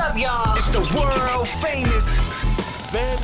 [0.00, 0.56] up, y'all?
[0.56, 2.16] It's the world famous
[2.90, 3.18] Van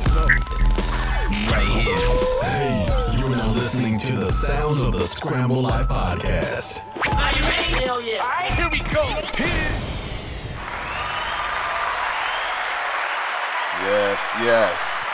[1.49, 1.95] Right here.
[2.43, 6.79] Hey, you're now listening to the sounds of the Scramble Life podcast.
[7.07, 7.83] Are you ready?
[7.83, 8.21] Hell yeah.
[8.21, 8.53] All right.
[8.53, 9.03] Here we go.
[13.81, 15.05] Yes, yes.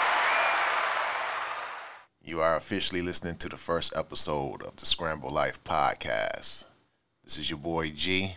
[2.26, 6.66] You are officially listening to the first episode of the Scramble Life podcast.
[7.24, 8.36] This is your boy G.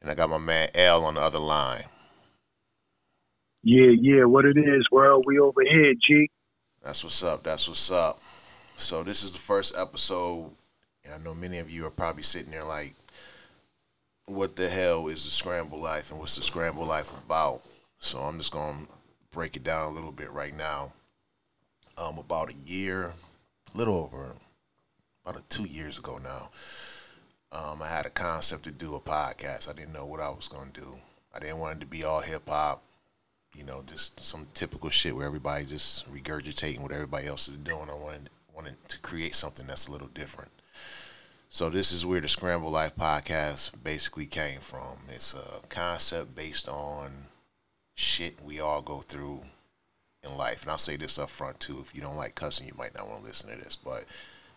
[0.00, 1.84] And I got my man L on the other line.
[3.62, 5.24] Yeah, yeah, what it is, world.
[5.26, 6.30] We over here, G.
[6.82, 7.42] That's what's up.
[7.42, 8.20] That's what's up.
[8.76, 10.50] So this is the first episode.
[11.04, 12.94] And I know many of you are probably sitting there like,
[14.26, 17.62] what the hell is the Scramble Life and what's the Scramble Life about?
[17.98, 18.86] So I'm just gonna
[19.32, 20.92] break it down a little bit right now.
[21.96, 23.14] Um, about a year,
[23.74, 24.36] a little over,
[25.24, 26.50] about a two years ago now.
[27.50, 29.70] Um, I had a concept to do a podcast.
[29.70, 30.98] I didn't know what I was gonna do.
[31.34, 32.82] I didn't want it to be all hip hop,
[33.54, 37.88] you know, just some typical shit where everybody just regurgitating what everybody else is doing.
[37.90, 40.50] I wanted wanted to create something that's a little different.
[41.48, 44.98] So this is where the Scramble Life podcast basically came from.
[45.08, 47.28] It's a concept based on
[47.94, 49.42] shit we all go through
[50.22, 50.62] in life.
[50.62, 51.78] And I'll say this up front too.
[51.80, 54.04] If you don't like cussing, you might not want to listen to this, but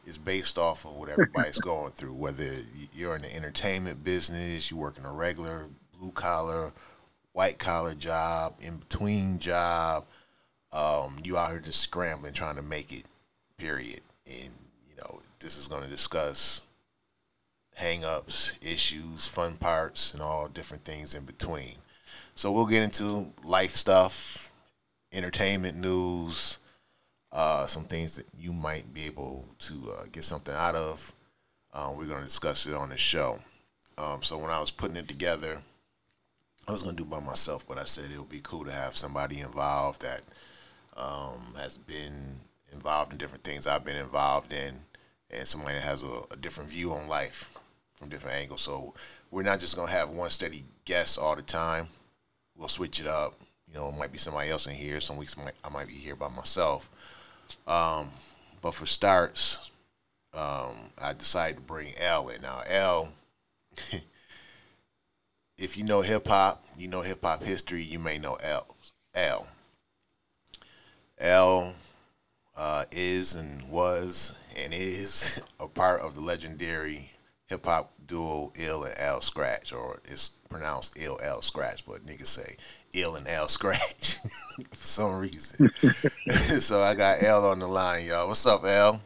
[0.06, 2.14] it's based off of what everybody's going through.
[2.14, 2.64] Whether
[2.94, 6.74] you're in the entertainment business, you work in a regular blue collar,
[7.34, 10.06] white collar job, in between job,
[10.74, 13.06] um, you out here just scrambling trying to make it.
[13.58, 14.02] Period.
[14.26, 14.52] And
[14.90, 16.64] you know this is going to discuss
[17.76, 21.76] hang-ups, issues, fun parts, and all different things in between.
[22.36, 24.52] So we'll get into life stuff,
[25.12, 26.58] entertainment news,
[27.32, 31.14] uh, some things that you might be able to uh, get something out of.
[31.74, 33.40] Uh, we're going to discuss it on the show.
[33.98, 35.62] Um, so when I was putting it together,
[36.68, 38.72] I was going to do by myself, but I said it would be cool to
[38.72, 40.22] have somebody involved that
[40.96, 42.40] um, has been
[42.72, 44.76] involved in different things I've been involved in,
[45.30, 47.50] and somebody that has a, a different view on life
[47.96, 48.62] from different angles.
[48.62, 48.94] So
[49.30, 51.88] we're not just going to have one steady guest all the time.
[52.56, 53.40] We'll switch it up.
[53.68, 55.00] You know, it might be somebody else in here.
[55.00, 56.90] Some weeks might I might be here by myself.
[57.68, 58.10] Um,
[58.62, 59.70] but for starts,
[60.34, 62.42] um, I decided to bring L in.
[62.42, 63.10] Now, L,
[65.58, 68.76] if you know hip hop, you know hip hop history, you may know L.
[69.14, 69.48] L.
[71.20, 71.76] L
[72.58, 77.12] uh, is and was and is a part of the legendary
[77.48, 82.28] hip hop duo Ill and L Scratch, or it's pronounced Ill L Scratch, but niggas
[82.28, 82.56] say
[82.94, 84.18] Ill and L Scratch
[84.72, 85.70] for some reason.
[85.72, 88.28] so I got L on the line, y'all.
[88.28, 89.02] What's up, L?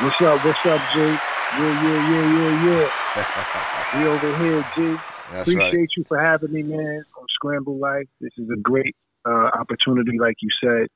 [0.00, 0.44] What's up?
[0.44, 1.00] What's up, G?
[1.00, 1.18] Yeah,
[1.58, 3.98] yeah, yeah, yeah, yeah.
[4.02, 5.00] we over here, G.
[5.32, 5.88] That's Appreciate right.
[5.96, 8.06] you for having me, man, on Scramble Life.
[8.20, 8.94] This is a great
[9.26, 10.88] uh, opportunity, like you said,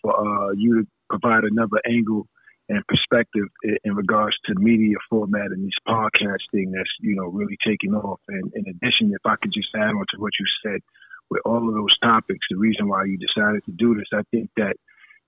[0.00, 2.26] for uh, you to provide another angle
[2.68, 7.56] and perspective in, in regards to media format and this podcasting that's you know really
[7.66, 8.20] taking off.
[8.28, 10.80] And in addition, if I could just add on to what you said
[11.32, 14.50] with all of those topics, the reason why you decided to do this, I think
[14.56, 14.76] that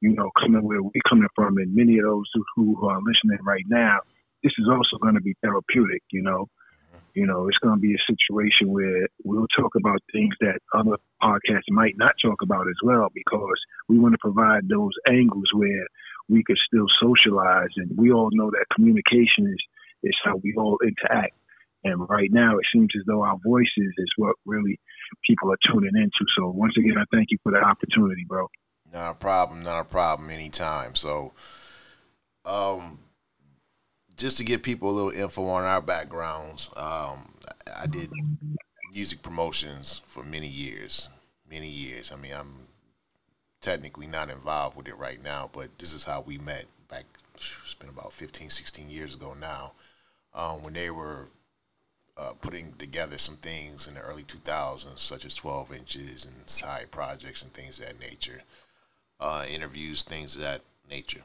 [0.01, 3.43] you know coming where we're coming from, and many of those who, who are listening
[3.43, 4.01] right now,
[4.43, 6.03] this is also going to be therapeutic.
[6.13, 6.49] You know,
[7.15, 10.99] you know, it's going to be a situation where we'll talk about things that other
[11.23, 15.87] podcasts might not talk about as well, because we want to provide those angles where
[16.29, 17.73] we could still socialize.
[17.77, 19.63] And we all know that communication is,
[20.03, 21.35] is how we all interact.
[21.85, 23.69] And right now, it seems as though our voices
[23.99, 24.81] is what really
[25.27, 26.25] people are tuning into.
[26.37, 28.49] So once again, I thank you for the opportunity, bro.
[28.93, 29.63] Not a problem.
[29.63, 30.31] Not a problem.
[30.31, 30.95] Anytime.
[30.95, 31.33] So,
[32.45, 33.01] um,
[34.17, 37.35] just to give people a little info on our backgrounds, um,
[37.77, 38.11] I did
[38.93, 41.09] music promotions for many years.
[41.51, 42.13] Many years.
[42.13, 42.69] I mean, I'm
[43.61, 47.05] technically not involved with it right now, but this is how we met back.
[47.35, 49.73] It's been about 15, 16 years ago now,
[50.35, 51.29] um, when they were
[52.17, 56.91] uh, putting together some things in the early 2000s, such as 12 inches and side
[56.91, 58.43] projects and things of that nature,
[59.21, 61.23] uh, interviews, things of that nature.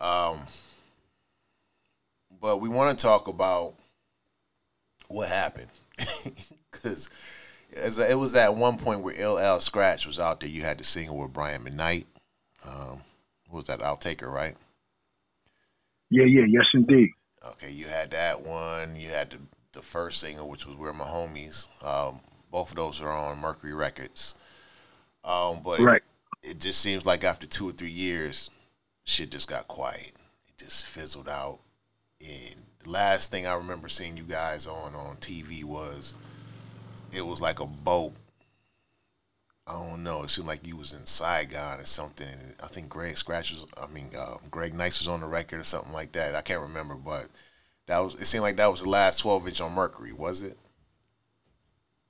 [0.00, 0.40] Um,
[2.40, 3.74] but we want to talk about
[5.08, 5.70] what happened
[6.70, 7.10] because
[7.70, 10.48] it was at one point where LL Scratch was out there.
[10.48, 12.04] You had to sing with Brian McKnight.
[12.66, 13.02] Um,
[13.48, 13.82] what was that?
[13.82, 14.56] I'll take her, right?
[16.10, 17.10] Yeah, yeah, yes, indeed.
[17.44, 18.96] Okay, you had that one.
[18.96, 19.38] You had the
[19.76, 22.20] the first single, which was "We're My Homies." Um,
[22.50, 24.34] both of those are on Mercury Records.
[25.24, 26.02] Um, but Right.
[26.02, 26.02] it,
[26.42, 28.50] it just seems like after two or three years,
[29.04, 30.12] shit just got quiet.
[30.48, 31.60] It just fizzled out.
[32.20, 36.14] And the last thing I remember seeing you guys on on TV was
[37.12, 38.14] it was like a boat.
[39.66, 40.22] I don't know.
[40.22, 42.54] It seemed like you was in Saigon or something.
[42.62, 43.66] I think Greg Scratch was.
[43.80, 46.36] I mean, uh, Greg Nice was on the record or something like that.
[46.36, 47.28] I can't remember, but
[47.86, 48.14] that was.
[48.16, 50.56] It seemed like that was the last twelve inch on Mercury, was it?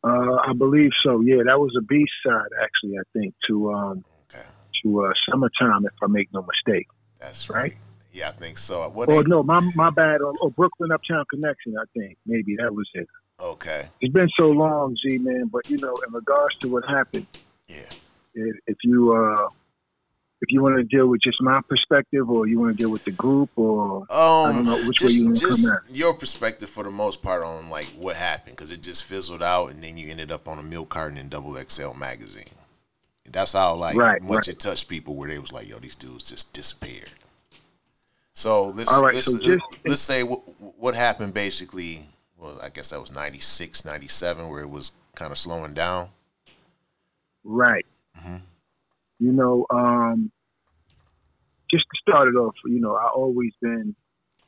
[0.04, 1.20] Uh, I believe so.
[1.20, 2.98] Yeah, that was a B side actually.
[2.98, 4.44] I think to um Okay,
[4.84, 6.86] to uh, summertime, if I make no mistake.
[7.20, 7.60] that's Right.
[7.62, 7.76] right.
[8.12, 8.88] Yeah, I think so.
[8.88, 9.08] What?
[9.10, 10.20] Or they- no, my my bad.
[10.22, 11.74] Or, or Brooklyn Uptown Connection.
[11.78, 13.08] I think maybe that was it.
[13.38, 13.88] Okay.
[14.00, 15.48] It's been so long, Z man.
[15.52, 17.26] But you know, in regards to what happened,
[17.68, 17.88] Yeah.
[18.34, 19.48] if, if you uh
[20.42, 23.04] if you want to deal with just my perspective, or you want to deal with
[23.04, 25.90] the group, or Um, don't know which way you wanna come at.
[25.94, 29.70] your perspective for the most part on like what happened because it just fizzled out
[29.70, 32.44] and then you ended up on a milk carton in Double XL magazine.
[33.24, 34.48] And that's how like Right, much right.
[34.48, 37.10] it touched people where they was like, "Yo, these dudes just disappeared."
[38.34, 40.40] So let's right, let's, so just- let's say what,
[40.78, 42.08] what happened basically.
[42.38, 46.10] Well, I guess that was 96, 97, where it was kind of slowing down.
[47.44, 47.86] right.
[48.18, 48.42] Mhm.
[49.18, 50.30] You know, um,
[51.70, 53.94] just to start it off, you know, I always been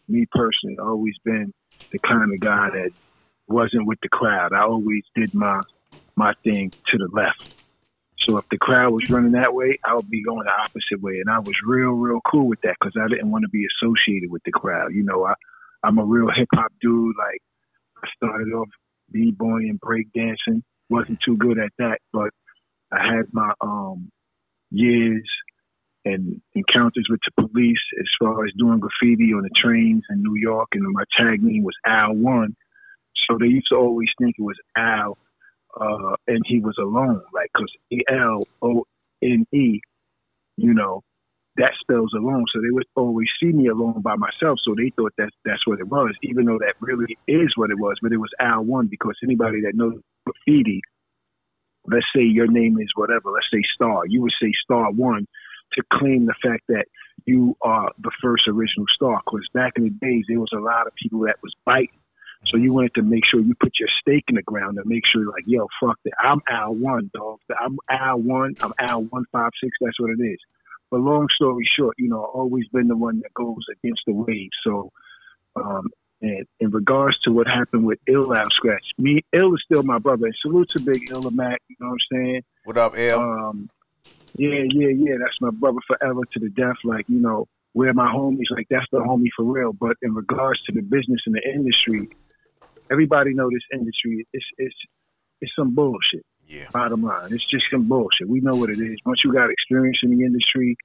[0.08, 0.76] me personally.
[0.80, 1.52] Always been
[1.92, 2.90] the kind of guy that
[3.48, 4.52] wasn't with the crowd.
[4.52, 5.60] I always did my
[6.16, 7.38] my thing to the left.
[8.20, 11.20] So if the crowd was running that way, I would be going the opposite way,
[11.20, 14.30] and I was real, real cool with that because I didn't want to be associated
[14.30, 14.92] with the crowd.
[14.92, 15.34] You know, I
[15.82, 17.14] I'm a real hip hop dude.
[17.18, 17.40] Like
[18.04, 18.68] I started off
[19.10, 20.62] b boy and break dancing.
[20.90, 22.30] wasn't too good at that, but
[22.92, 24.10] I had my um
[24.70, 25.28] years
[26.04, 30.36] and encounters with the police as far as doing graffiti on the trains in New
[30.36, 32.54] York, and my tag name was Al One.
[33.28, 35.18] So they used to always think it was Al,
[35.78, 38.84] uh, and he was alone, like because E L O
[39.22, 39.80] N E,
[40.56, 41.02] you know,
[41.56, 42.44] that spells alone.
[42.54, 44.58] So they would always see me alone by myself.
[44.64, 47.78] So they thought that's that's what it was, even though that really is what it
[47.78, 47.96] was.
[48.00, 50.80] But it was Al One because anybody that knows graffiti,
[51.90, 55.26] let's say your name is whatever, let's say Star, you would say Star One
[55.72, 56.86] to claim the fact that
[57.26, 59.20] you are the first original star.
[59.24, 61.90] Because back in the days, there was a lot of people that was biting.
[62.46, 65.02] So you wanted to make sure you put your stake in the ground and make
[65.12, 66.12] sure, like, yo, fuck that.
[66.22, 67.40] I'm Al One, dog.
[67.60, 68.54] I'm Al One.
[68.60, 69.76] I'm Al One Five Six.
[69.80, 70.38] That's what it is.
[70.90, 74.14] But long story short, you know, I've always been the one that goes against the
[74.14, 74.50] wave.
[74.64, 74.92] So,
[75.56, 75.88] um,
[76.20, 79.98] and in regards to what happened with Ill Al Scratch, me, Ill is still my
[79.98, 80.26] brother.
[80.26, 81.60] And salute to Big Ill Mac.
[81.68, 82.42] You know what I'm saying?
[82.64, 83.20] What up, Ill?
[83.20, 83.70] Um,
[84.36, 85.14] yeah, yeah, yeah.
[85.20, 86.76] That's my brother forever to the death.
[86.84, 88.50] Like, you know, we're my homies.
[88.50, 89.72] Like, that's the homie for real.
[89.72, 92.08] But in regards to the business and the industry,
[92.90, 94.26] everybody know this industry.
[94.32, 94.76] It's it's
[95.40, 96.24] it's some bullshit.
[96.48, 96.64] yeah.
[96.72, 98.28] Bottom line, it's just some bullshit.
[98.28, 98.98] We know what it is.
[99.06, 100.76] Once you got experience in the industry,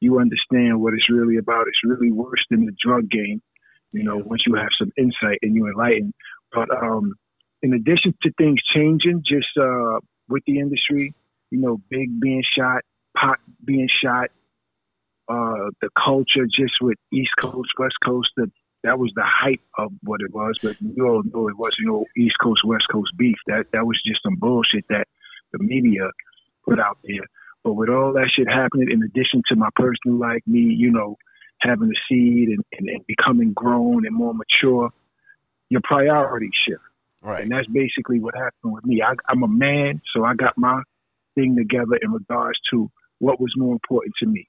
[0.00, 1.68] you understand what it's really about.
[1.68, 3.40] It's really worse than the drug game.
[3.92, 6.12] You know, once you have some insight and you enlighten.
[6.52, 7.14] But um,
[7.62, 11.14] in addition to things changing, just uh, with the industry,
[11.50, 12.82] you know, Big being shot,
[13.16, 14.30] Pac being shot,
[15.28, 18.50] uh, the culture just with East Coast, West Coast, the,
[18.82, 20.56] that was the hype of what it was.
[20.62, 23.36] But you all know it wasn't no East Coast, West Coast beef.
[23.46, 25.06] That that was just some bullshit that
[25.52, 26.10] the media
[26.64, 27.26] put out there.
[27.62, 31.16] But with all that shit happening, in addition to my personal life, me, you know,
[31.60, 34.90] having a seed and, and, and becoming grown and more mature,
[35.68, 36.80] your priorities shift.
[37.22, 37.42] Right.
[37.42, 39.02] And that's basically what happened with me.
[39.02, 40.82] I, I'm a man, so I got my
[41.34, 44.48] thing together in regards to what was more important to me.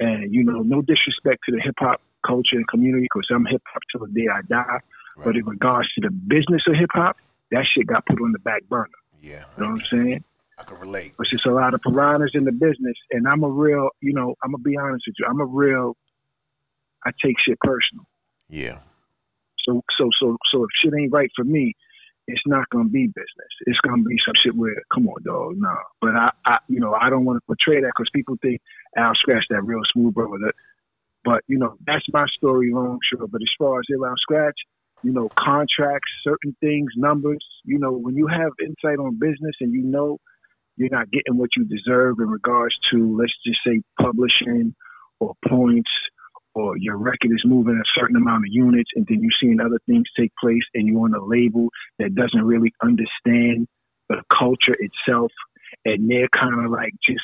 [0.00, 3.62] And, you know, no disrespect to the hip hop culture and community because I'm hip
[3.72, 4.80] hop till the day I die.
[5.22, 7.16] But in regards to the business of hip hop,
[7.50, 8.88] that shit got put on the back burner.
[9.20, 9.44] Yeah.
[9.56, 10.24] You know what I'm saying?
[10.58, 11.12] I can relate.
[11.20, 12.96] It's just a lot of piranhas in the business.
[13.10, 15.26] And I'm a real, you know, I'm going to be honest with you.
[15.28, 15.96] I'm a real,
[17.10, 18.06] I take shit personal.
[18.48, 18.78] Yeah.
[19.66, 21.74] So so so so if shit ain't right for me,
[22.26, 23.52] it's not gonna be business.
[23.66, 25.74] It's gonna be some shit where, come on, dog, no.
[26.00, 28.60] But I, I you know, I don't want to portray that because people think
[28.96, 30.38] Al Scratch that real smooth brother.
[30.40, 30.54] That,
[31.24, 33.30] but you know, that's my story, long short.
[33.30, 34.58] But as far as Al Scratch,
[35.02, 37.44] you know, contracts, certain things, numbers.
[37.64, 40.18] You know, when you have insight on business and you know
[40.76, 44.74] you're not getting what you deserve in regards to, let's just say, publishing
[45.18, 45.90] or points
[46.54, 49.78] or your record is moving a certain amount of units and then you're seeing other
[49.86, 53.66] things take place and you're on a label that doesn't really understand
[54.08, 55.30] the culture itself
[55.84, 57.22] and they're kind of like just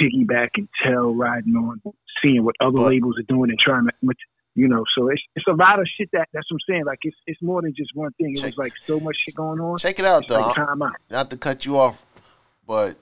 [0.00, 1.80] piggyback and tail riding on
[2.22, 4.14] seeing what other But- labels are doing and trying to
[4.54, 6.98] you know so it's it's a lot of shit that that's what I'm saying like
[7.02, 9.60] it's it's more than just one thing it Check- was like so much shit going
[9.60, 10.64] on Check it out, it's like though.
[10.64, 12.04] time out Not to cut you off,
[12.66, 12.96] but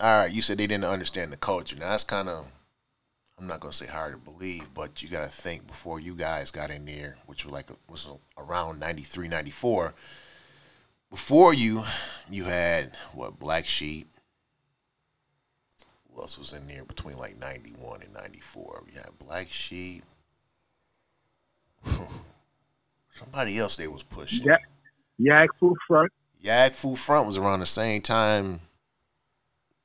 [0.00, 1.76] all right, you said they didn't understand the culture.
[1.76, 2.46] Now that's kind of,
[3.38, 6.50] I'm not gonna say hard to believe, but you got to think before you guys
[6.50, 9.94] got in there, which was like was around 93, 94.
[11.10, 11.84] Before you,
[12.30, 14.08] you had what Black Sheep.
[16.12, 18.84] Who else was in there between like ninety one and ninety four?
[18.92, 20.04] You had Black Sheep.
[23.10, 24.46] Somebody else they was pushing.
[24.46, 24.58] Yeah,
[25.20, 26.12] Yaggfu Front.
[26.42, 28.60] Yaggfu Front was around the same time.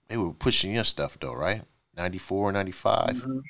[0.08, 1.64] They were pushing your stuff though, right?
[2.10, 3.10] 94, 95.
[3.26, 3.42] Mhm.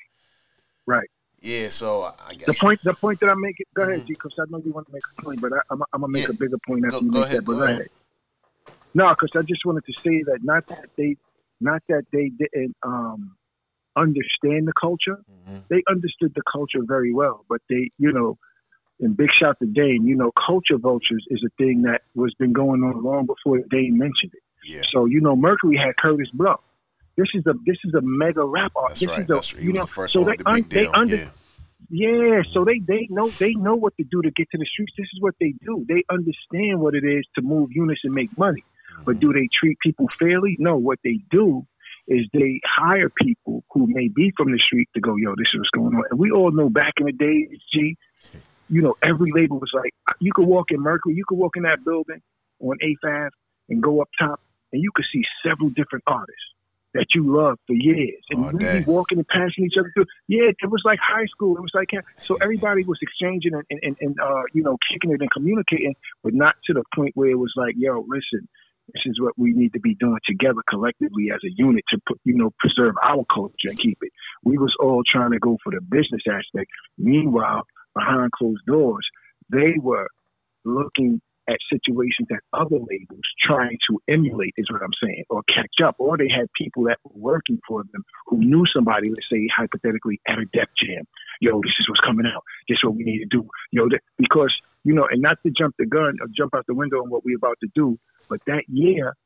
[0.86, 1.08] Right.
[1.40, 3.64] Yeah, so I guess The point, the point that I'm making.
[3.74, 5.80] Go ahead, G, because I know you want to make a point, but I, I'm,
[5.92, 6.30] I'm gonna make Yeah.
[6.34, 7.44] a bigger point after Go- you go make ahead, that.
[7.46, 7.76] But go ahead.
[7.76, 7.88] ahead.
[8.92, 11.16] No, because I just wanted to say that not that they,
[11.60, 13.36] not that they didn't um,
[13.96, 15.18] understand the culture.
[15.48, 15.62] Mhm.
[15.68, 18.36] They understood the culture very well, but they, you know,
[18.98, 20.06] and big shout to Dame.
[20.06, 23.96] You know, culture vultures is a thing that was been going on long before Dame
[23.96, 24.42] mentioned it.
[24.64, 26.60] Yeah, So you know, Mercury had Kurtis Blow.
[27.20, 29.06] This is a this is a mega rap artist.
[29.06, 29.40] that's this right.
[29.40, 29.62] is a.
[29.62, 30.90] You know, the first so one they un- they deal.
[30.94, 31.28] under, yeah.
[31.90, 34.92] yeah, so they they know they know what to do to get to the streets.
[34.96, 35.84] This is what they do.
[35.86, 38.64] They understand what it is to move units and make money.
[39.04, 39.38] But do mm-hmm.
[39.38, 40.56] they treat people fairly?
[40.58, 40.78] No.
[40.78, 41.66] What they do
[42.08, 45.60] is they hire people who may be from the street to go, yo, this is
[45.60, 46.04] what's going on.
[46.10, 47.96] And we all know back in the days, G,
[48.68, 51.64] you know, every label was like, you could walk in Mercury, you could walk in
[51.64, 52.22] that building
[52.60, 53.34] on 8th Ave
[53.68, 54.40] and go up top,
[54.72, 56.42] and you could see several different artists
[56.94, 58.22] that you loved for years.
[58.30, 58.78] And All we'd day.
[58.80, 60.06] be walking and passing each other through.
[60.28, 61.56] Yeah, it was like high school.
[61.56, 65.20] It was like, so everybody was exchanging and, and, and uh, you know, kicking it
[65.20, 68.48] and communicating, but not to the point where it was like, yo, listen,
[68.92, 72.18] this is what we need to be doing together collectively as a unit to put,
[72.24, 74.10] you know, preserve our culture and keep it.
[74.42, 76.70] We was all trying to go for the business aspect.
[76.98, 77.62] Meanwhile,
[77.94, 79.06] behind closed doors,
[79.48, 80.08] they were
[80.64, 81.20] looking
[81.50, 85.96] at situations that other labels trying to emulate is what I'm saying, or catch up,
[85.98, 90.20] or they had people that were working for them who knew somebody, let's say hypothetically
[90.28, 91.04] at a Def Jam.
[91.40, 92.44] Yo, this is what's coming out.
[92.68, 93.48] This is what we need to do.
[93.72, 94.54] Yo, th- because
[94.84, 97.24] you know, and not to jump the gun or jump out the window on what
[97.24, 99.16] we're about to do, but that year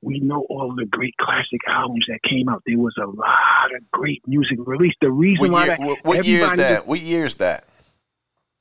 [0.00, 2.62] we know all the great classic albums that came out.
[2.66, 4.96] There was a lot of great music released.
[5.00, 6.86] The reason What why that, What, what year is that?
[6.86, 7.64] What year is that?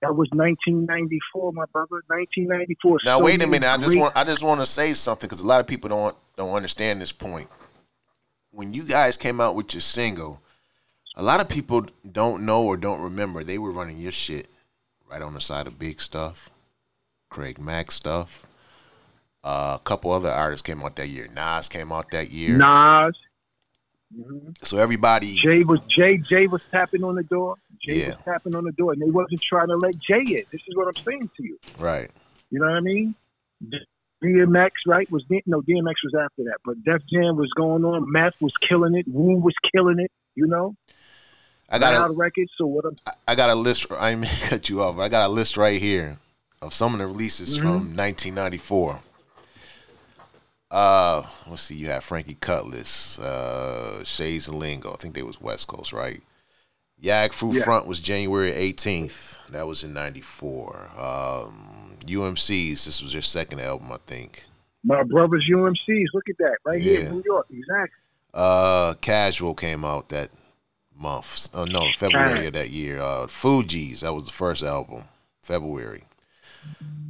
[0.02, 2.04] That was 1994, my brother.
[2.08, 3.00] 1994.
[3.04, 3.68] Now So wait a minute.
[3.68, 6.16] I just want I just want to say something because a lot of people don't
[6.36, 7.50] don't understand this point.
[8.52, 10.42] When you guys came out with your single,
[11.16, 14.48] a lot of people don't know or don't remember they were running your shit
[15.10, 16.50] right on the side of big stuff,
[17.30, 18.46] Craig Mack stuff.
[19.44, 21.28] Uh, a couple other artists came out that year.
[21.34, 22.58] Nas came out that year.
[22.58, 23.16] Nas.
[24.16, 24.52] Mm-hmm.
[24.64, 26.18] So everybody, Jay was Jay.
[26.18, 27.56] Jay was tapping on the door.
[27.86, 28.08] Jay Yeah.
[28.10, 30.44] was tapping on the door, and they wasn't trying to let Jay in.
[30.52, 31.60] This is what I'm saying to you.
[31.78, 32.10] right?
[32.50, 33.16] You know what I mean?
[34.24, 35.10] DMX, right?
[35.12, 38.12] Was no DMX was after that, but Def Jam was going on.
[38.12, 39.06] Meth was killing it.
[39.08, 40.12] Wu was killing it.
[40.36, 40.76] You know,
[41.70, 42.52] I got Loud a, records.
[42.58, 42.96] So what I'm
[43.28, 43.88] I got a list.
[43.92, 44.96] I mean cut you off.
[44.96, 46.18] But I got a list right here
[46.62, 47.62] of some of the releases mm-hmm.
[47.62, 49.02] from 1994.
[50.70, 51.76] Uh, let's see.
[51.76, 54.94] You have Frankie Cutlass, uh, Shades and Lingo.
[54.94, 56.22] I think they was West Coast, right?
[57.02, 57.64] Yaggfu Yeah.
[57.64, 59.38] Front was January 18th.
[59.52, 60.92] That was in '94.
[60.98, 62.86] Um, UMC's.
[62.86, 64.46] This was their second album, I think.
[64.84, 66.10] my brother's UMC's.
[66.14, 67.08] Look at that right here Yeah.
[67.10, 67.46] in New York.
[67.50, 68.00] Exactly.
[68.34, 70.32] Uh, Casual came out that
[70.96, 71.50] month.
[71.54, 73.00] Oh no, February of that year.
[73.00, 74.00] Uh, Fugees.
[74.02, 75.06] That was the first album,
[75.42, 76.04] February.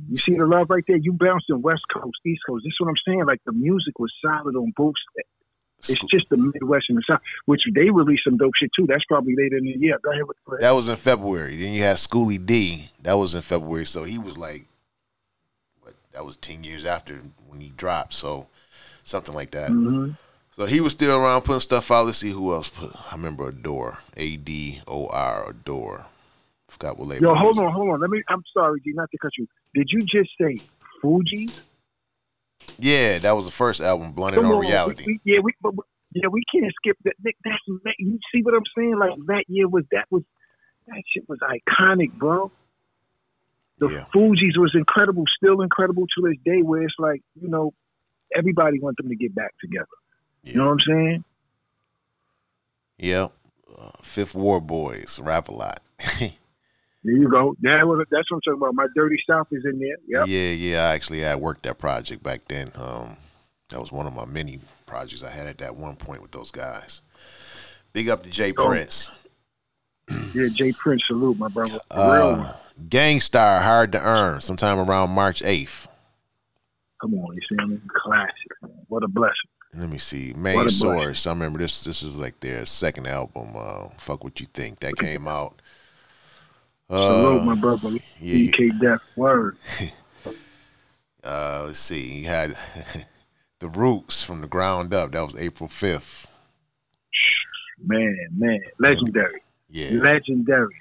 [0.10, 0.98] You see the love right there.
[0.98, 2.64] You bouncing West Coast, East Coast.
[2.64, 3.26] This is what I'm saying.
[3.26, 4.96] Like the music was solid on both.
[5.90, 8.86] It's just the Midwest and the South, which they released some dope shit too.
[8.88, 9.98] That's probably later in the year.
[10.04, 11.56] Go ahead with the That was in February.
[11.58, 12.90] Then you had Schoolly D.
[13.02, 13.86] That was in February.
[13.86, 14.66] So he was like,
[15.82, 15.94] what?
[16.14, 18.14] That was ten years after when he dropped.
[18.14, 18.48] So
[19.04, 19.72] something like that.
[19.72, 20.12] hmm
[20.52, 22.06] So he was still around putting stuff out.
[22.06, 22.96] Let's see who else put.
[23.12, 24.00] I remember Adore.
[24.16, 26.06] A D O R Adore.
[26.68, 27.28] Forgot what label.
[27.28, 28.02] Yo, hold on, hold on.
[28.02, 28.22] Let me.
[28.28, 29.48] I'm sorry, D, not to cut you.
[29.78, 30.58] Did you just say
[31.04, 31.54] Fugee?
[32.80, 35.04] Yeah, that was the first album, Blunted on on, Reality.
[35.06, 35.74] we- we- yeah, we, but,
[36.14, 37.14] yeah, we can't skip that.
[37.24, 37.60] That- That's
[38.00, 38.98] you see what I'm saying?
[38.98, 40.24] Like that year was that was
[40.88, 42.52] that shit was iconic, bro.
[43.78, 44.06] The Yeah.
[44.16, 46.64] Fugees was incredible, still incredible to this day.
[46.64, 47.72] Where it's like you know,
[48.36, 49.86] everybody wants them to get back together.
[50.42, 51.24] You know what I'm saying?
[52.98, 53.32] Yep.
[53.78, 55.82] Uh, Fifth Ward Boys, rap a lot.
[57.08, 57.56] There you go.
[57.62, 58.76] That was that's what I'm talking about.
[58.76, 59.96] My Dirty South is in there.
[60.08, 60.28] Yep.
[60.28, 60.78] Yeah, yeah.
[60.90, 62.72] I actually I worked that project back then.
[62.76, 63.16] Um,
[63.70, 66.52] that was one of my many projects I had at that one point with those
[66.52, 67.02] guys.
[67.94, 68.68] Big up to Jay Oh.
[68.68, 69.18] Prince.
[70.34, 71.80] Yeah, Jay Prince, salute, my brother.
[71.92, 72.54] Uh,
[72.90, 75.88] Gang Starr, Hard to Earn, sometime around March 8th.
[77.02, 77.80] Come on, you see me?
[78.04, 78.32] Classic.
[78.62, 78.72] Man.
[78.88, 79.34] What a blessing.
[79.74, 80.34] Let me see.
[80.36, 81.28] Main Source.
[81.28, 81.84] I remember this.
[81.84, 83.50] This is like their second album.
[83.56, 84.80] Uh, Fuck what you think.
[84.80, 85.62] That came out.
[86.90, 87.90] Salute, Uh, my brother.
[88.20, 88.36] yeah.
[88.52, 89.02] DK Death.
[89.16, 89.58] Word.
[91.24, 92.20] uh, let's see.
[92.20, 92.56] You had
[93.60, 95.12] The Roots from the ground up.
[95.12, 96.28] That was April fifth.
[97.84, 100.00] Man, man, legendary, Yeah.
[100.02, 100.76] legendary,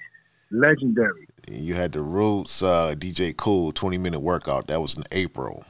[0.49, 1.27] legendary.
[1.49, 4.67] You had the Roots, uh, DJ Kool, twenty minute workout.
[4.67, 5.63] That was in April.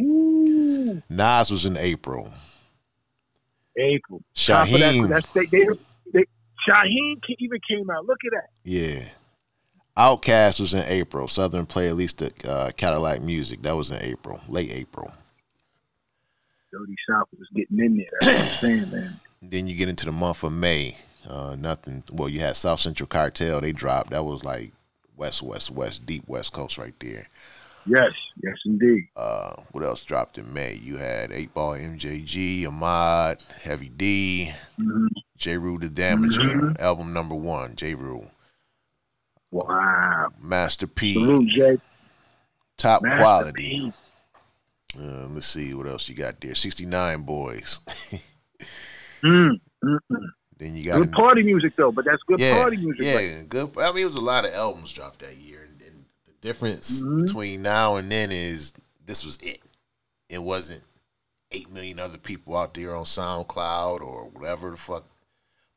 [0.00, 2.32] Ooh, Nas was in April.
[3.78, 4.18] April.
[4.18, 5.66] Of that- That's they, they,
[6.12, 6.24] they,
[6.68, 8.04] Shyheim ca- even came out.
[8.06, 8.48] Look at that.
[8.64, 9.04] Yeah.
[9.96, 11.28] OutKast was in April.
[11.28, 13.62] Southern Play, at least the uh, Cadillac Music.
[13.62, 15.12] That was in April, late April.
[16.72, 18.06] Dirty South was getting in there.
[18.22, 19.20] That's what I'm saying, man.
[19.42, 20.96] Then you get into the month of May.
[21.28, 22.02] Uh, nothing.
[22.10, 23.60] Well, you had South Central Cartel.
[23.60, 24.10] They dropped.
[24.10, 24.72] That was like
[25.16, 27.28] West, West, West, deep West Coast right there.
[27.84, 29.08] Yes, yes, indeed.
[29.16, 30.74] Uh, what else dropped in May?
[30.74, 35.08] You had Eight Ball, MJG, Ahmad, Heavy D, Mhm.
[35.36, 37.74] Jeru the Damaja, album number one.
[37.74, 38.28] Jeru,
[39.52, 40.32] Wow.
[40.40, 41.14] Master P,
[42.76, 43.62] top Master quality.
[43.62, 43.92] P.
[44.98, 46.54] Uh, let's see what else you got there.
[46.54, 47.78] 69 Boys.
[49.24, 50.18] Mm, mm, mm.
[50.58, 53.02] then you got Good party music though, but that's good yeah, party music.
[53.04, 53.48] Yeah, right?
[53.48, 53.70] good.
[53.78, 57.04] I mean, it was a lot of albums dropped that year, and, and the difference
[57.04, 57.26] Mhm.
[57.26, 58.72] between now and then is
[59.06, 59.60] this was it.
[60.28, 60.82] It wasn't
[61.52, 65.04] eight million other people out there on SoundCloud or whatever the fuck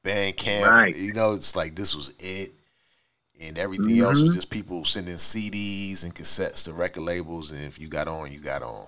[0.03, 0.65] Bandcamp.
[0.67, 0.95] Right.
[0.95, 2.51] You know, it's like this was it,
[3.41, 4.35] and everything else was Mhm.
[4.35, 8.39] just people sending CDs and cassettes to record labels, and if you got on, you
[8.39, 8.87] got on.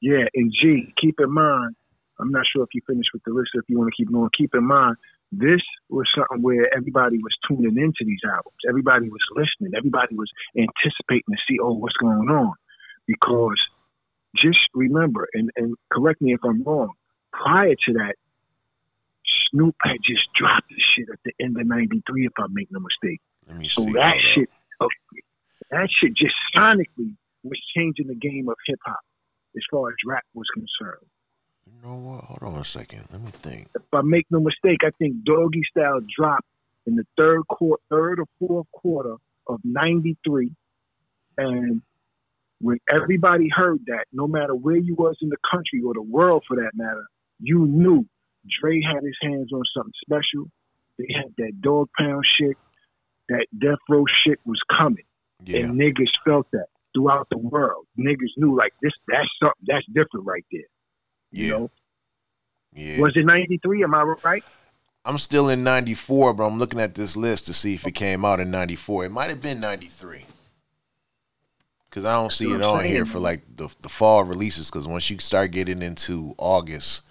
[0.00, 1.74] Yeah, and G, keep in mind,
[2.20, 4.12] I'm not sure if you finished with the list or if you want to keep
[4.12, 4.30] going.
[4.36, 4.96] Keep in mind,
[5.32, 8.56] this was something where everybody was tuning into these albums.
[8.68, 9.74] Everybody was listening.
[9.76, 12.54] Everybody was anticipating to see, oh, what's going on.
[13.06, 13.60] Because
[14.36, 16.92] just remember, and, and correct me if I'm wrong,
[17.32, 18.16] prior to that,
[19.50, 22.80] Snoop had just dropped the shit at the end of 93, if I make no
[22.80, 23.20] mistake.
[23.68, 23.92] So see.
[23.92, 24.50] that shit,
[25.70, 29.00] that shit just sonically was changing the game of hip hop
[29.56, 31.06] as far as rap was concerned.
[31.66, 32.24] You know what?
[32.24, 33.04] Hold on a second.
[33.12, 33.68] Let me think.
[33.74, 36.46] If I make no mistake, I think Doggy Style dropped
[36.86, 40.52] in the third quarter, third or fourth quarter of '93,
[41.36, 41.82] and
[42.60, 46.44] when everybody heard that, no matter where you was in the country or the world
[46.48, 47.04] for that matter,
[47.40, 48.06] you knew
[48.60, 50.50] Dre had his hands on something special.
[50.98, 52.56] They had that dog pound shit,
[53.28, 55.04] that death row shit was coming.
[55.44, 55.60] Yeah.
[55.60, 57.86] and niggas felt that throughout the world.
[57.96, 58.92] Niggas knew like this.
[59.06, 60.62] That's something that's different right there.
[61.30, 61.70] You know,
[62.74, 63.00] Yeah.
[63.00, 63.84] was it '93?
[63.84, 64.42] Am I right?
[65.04, 68.24] I'm still in 94, but I'm looking at this list to see if it came
[68.24, 69.04] out in 94.
[69.06, 70.26] It might have been 93.
[71.88, 74.70] Because I don't see it on here for like the, the fall releases.
[74.70, 77.02] Because once you start getting into August,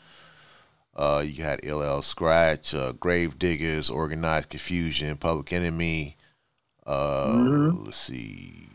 [0.97, 6.15] uh, you had LL Scratch, uh, Gravediggaz, Organized Confusion, Public Enemy.
[6.85, 7.85] Uh, Mm-hmm.
[7.85, 8.69] Let's see.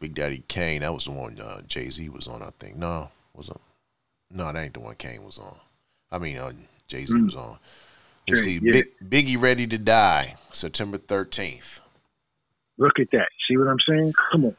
[0.00, 0.80] Big Daddy Kane.
[0.80, 2.76] That was the one uh, Jay Z was on, I think.
[2.76, 3.56] No, was it?
[4.30, 5.56] No, that ain't the one Kane was on.
[6.10, 6.52] I mean, uh,
[6.88, 7.58] Jay Z was on.
[8.28, 8.58] Let's see.
[8.62, 8.82] Yeah.
[9.00, 11.80] Big, Biggie Ready to Die, September 13th.
[12.78, 13.28] Look at that.
[13.48, 14.12] See what I'm saying?
[14.32, 14.56] Come on,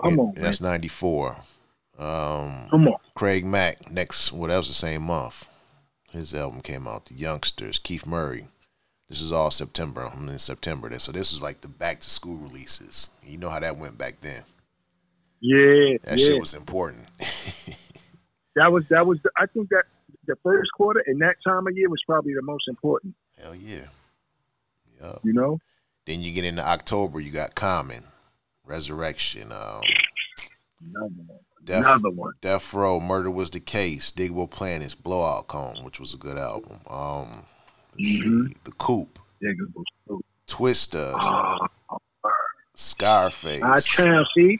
[0.00, 0.44] come And on, man.
[0.44, 1.36] That's 94.
[1.98, 2.96] Um, Come on.
[3.14, 5.48] Craig Mack, next, well, that was the same month.
[6.10, 8.48] His album came out, The Youngsters, Keith Murray.
[9.08, 10.02] This is all September.
[10.02, 10.96] I'm in September.
[10.98, 13.10] So this is like the back to school releases.
[13.24, 14.44] You know how that went back then.
[15.40, 16.26] Yeah, That yeah.
[16.26, 17.06] shit was important.
[17.18, 19.18] that was that was.
[19.24, 19.84] The, I think that
[20.26, 23.14] the first quarter and that time of year was probably the most important.
[23.40, 23.86] Hell yeah.
[25.00, 25.16] Yeah.
[25.24, 25.58] You know,
[26.06, 28.04] Then you get into October, you got Common,
[28.64, 29.80] Resurrection, um.
[31.62, 32.32] Death, Another one.
[32.40, 36.80] Death Row, Murder Was the Case, Diggable Planets, Blowout Comb, which was a good album.
[36.88, 37.44] Um,
[37.98, 38.48] Mhm.
[38.48, 40.24] see, The Coop, Diggable Snoop.
[40.46, 41.66] Twisters, Oh,
[42.74, 44.24] Scarface, I town.
[44.34, 44.58] See,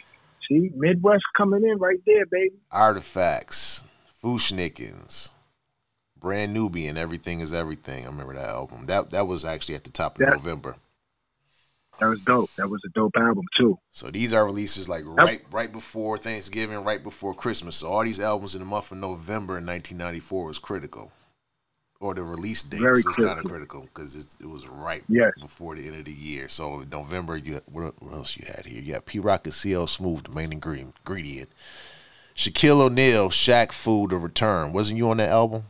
[0.48, 2.54] see, Midwest coming in right there, baby.
[2.70, 3.84] Artifacts,
[4.20, 5.30] Fu-Schnickens,
[6.18, 8.04] Brand Nubian, Everything is Everything.
[8.04, 8.86] I remember that album.
[8.86, 10.76] That that was actually at the top of That- November.
[12.00, 12.50] That was dope.
[12.56, 13.78] That was a dope album too.
[13.90, 17.76] So these are releases like right right before Thanksgiving, right before Christmas.
[17.76, 21.12] So all these albums in the month of November in 1994 was critical,
[22.00, 23.82] or the release dates Very was kind of critical.
[23.82, 25.32] because it was right Yes.
[25.40, 26.48] before the end of the year.
[26.48, 28.80] So in November, you what, what else you had here?
[28.82, 31.50] You got Pete Rock and CL Smooth, the main ingredient.
[32.34, 34.72] Shaquille O'Neal, Shaq Fu, The Return.
[34.72, 35.64] Wasn't you on that album?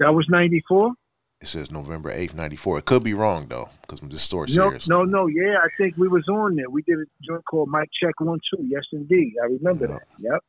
[0.00, 0.92] That was '94.
[1.40, 2.78] It says November 8th, 94.
[2.80, 4.80] It could be wrong though, because this store's No, here.
[4.88, 5.26] no, no.
[5.28, 6.68] Yeah, I think we was on there.
[6.68, 8.64] We did a joint called Mike Check One Two.
[8.68, 9.34] Yes, indeed.
[9.40, 9.92] I remember Yeah.
[9.94, 10.02] that.
[10.18, 10.44] Yep.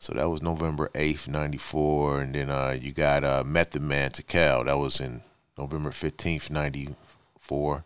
[0.00, 2.20] So that was November 8th, 94.
[2.20, 4.66] And then uh, you got uh, Method Man Tical.
[4.66, 5.22] That was in
[5.56, 7.84] November 15th, 94.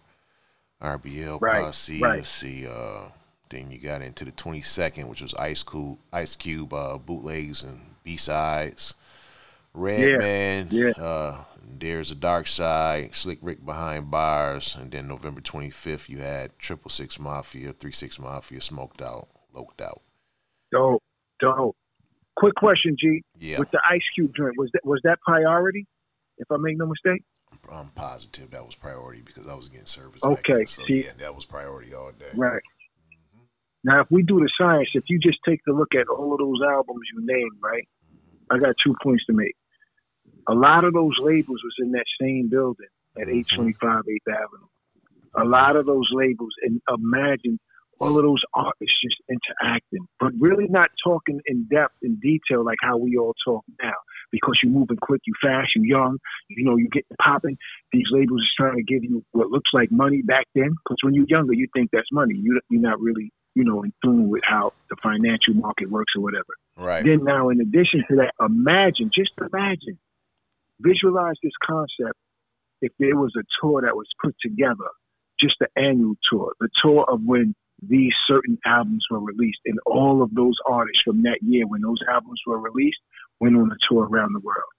[0.82, 2.00] RBL Right, Posse.
[2.00, 2.16] right.
[2.18, 2.66] Let's see.
[2.66, 3.08] Uh,
[3.50, 7.80] Then you got into the 22nd, which was Ice Cube, Ice Cube uh, bootlegs and
[8.02, 8.94] B sides.
[9.74, 10.90] Redman, yeah.
[10.92, 16.58] uh, There's a Dark Side, Slick Rick Behind Bars, and then November 25th you had
[16.58, 20.02] Triple Six Mafia, Three Six Mafia, Smoked Out, Loced Out.
[20.72, 21.02] Dope,
[21.40, 21.76] dope.
[22.36, 23.22] Quick question, G.
[23.38, 23.58] Yeah.
[23.58, 25.86] With the Ice Cube joint, was that was that priority?
[26.38, 27.22] If I make no mistake.
[27.72, 30.22] I'm positive that was priority because I was getting service.
[30.22, 32.26] Okay, then, so see- yeah, that was priority all day.
[32.34, 32.62] Right.
[33.82, 36.38] Now, if we do the science, if you just take a look at all of
[36.38, 37.88] those albums you named, right?
[38.50, 39.54] I got two points to make.
[40.48, 43.38] A lot of those labels was in that same building at mm-hmm.
[43.38, 44.68] 825 8th Avenue.
[45.38, 47.58] A lot of those labels, and imagine
[48.00, 52.78] all of those artists just interacting, but really not talking in depth and detail like
[52.82, 53.94] how we all talk now.
[54.32, 56.18] Because you're moving quick, you fast, you young,
[56.50, 57.56] you know, you get popping.
[57.92, 60.70] These labels is trying to give you what looks like money back then.
[60.70, 62.34] Because when you're younger, you think that's money.
[62.34, 66.22] You, you're not really, you know, in tune with how the financial market works or
[66.22, 66.44] whatever.
[66.76, 67.04] Right.
[67.04, 69.98] Then now, in addition to that, imagine, just imagine,
[70.80, 72.18] visualize this concept
[72.82, 74.90] if there was a tour that was put together,
[75.40, 80.22] just the annual tour, the tour of when these certain albums were released, and all
[80.22, 82.98] of those artists from that year when those albums were released
[83.40, 84.70] went on a tour around the world.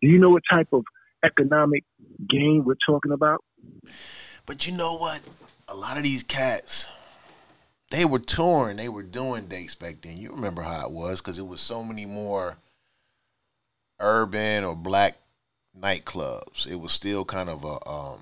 [0.00, 0.84] Do you know what type of
[1.24, 1.84] economic
[2.28, 3.42] gain we're talking about?
[4.46, 5.20] But you know what?
[5.66, 6.88] A lot of these cats,
[7.90, 10.16] they were touring, they were doing dates back then.
[10.16, 12.58] You remember how it was because it was so many more
[14.00, 15.18] urban or black
[15.78, 16.66] nightclubs.
[16.66, 18.20] It was still kind of a, um,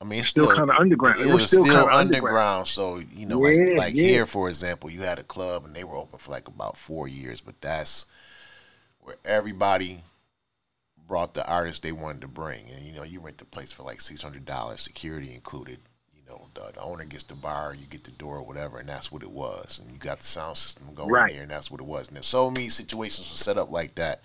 [0.00, 1.20] I mean, it's Still still, kinda underground.
[1.20, 1.92] It, was was still still, underground.
[1.92, 2.68] underground.
[2.68, 3.96] So you know, Yeah, like like yeah.
[3.96, 7.08] here, for example, you had a club and they were open for like about four
[7.08, 8.06] years, but that's
[9.00, 10.02] where everybody
[11.06, 13.82] brought the artist they wanted to bring, and you know, you rent the place for
[13.82, 15.78] like six hundred dollars, security included.
[16.14, 18.88] You know, the, the owner gets the bar, you get the door, or whatever, and
[18.88, 19.78] that's what it was.
[19.78, 21.30] And you got the sound system going Right.
[21.30, 22.08] there, and that's what it was.
[22.10, 24.20] And so many situations were set up like that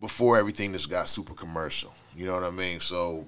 [0.00, 1.92] before everything just got super commercial.
[2.16, 2.80] You know what I mean?
[2.80, 3.26] So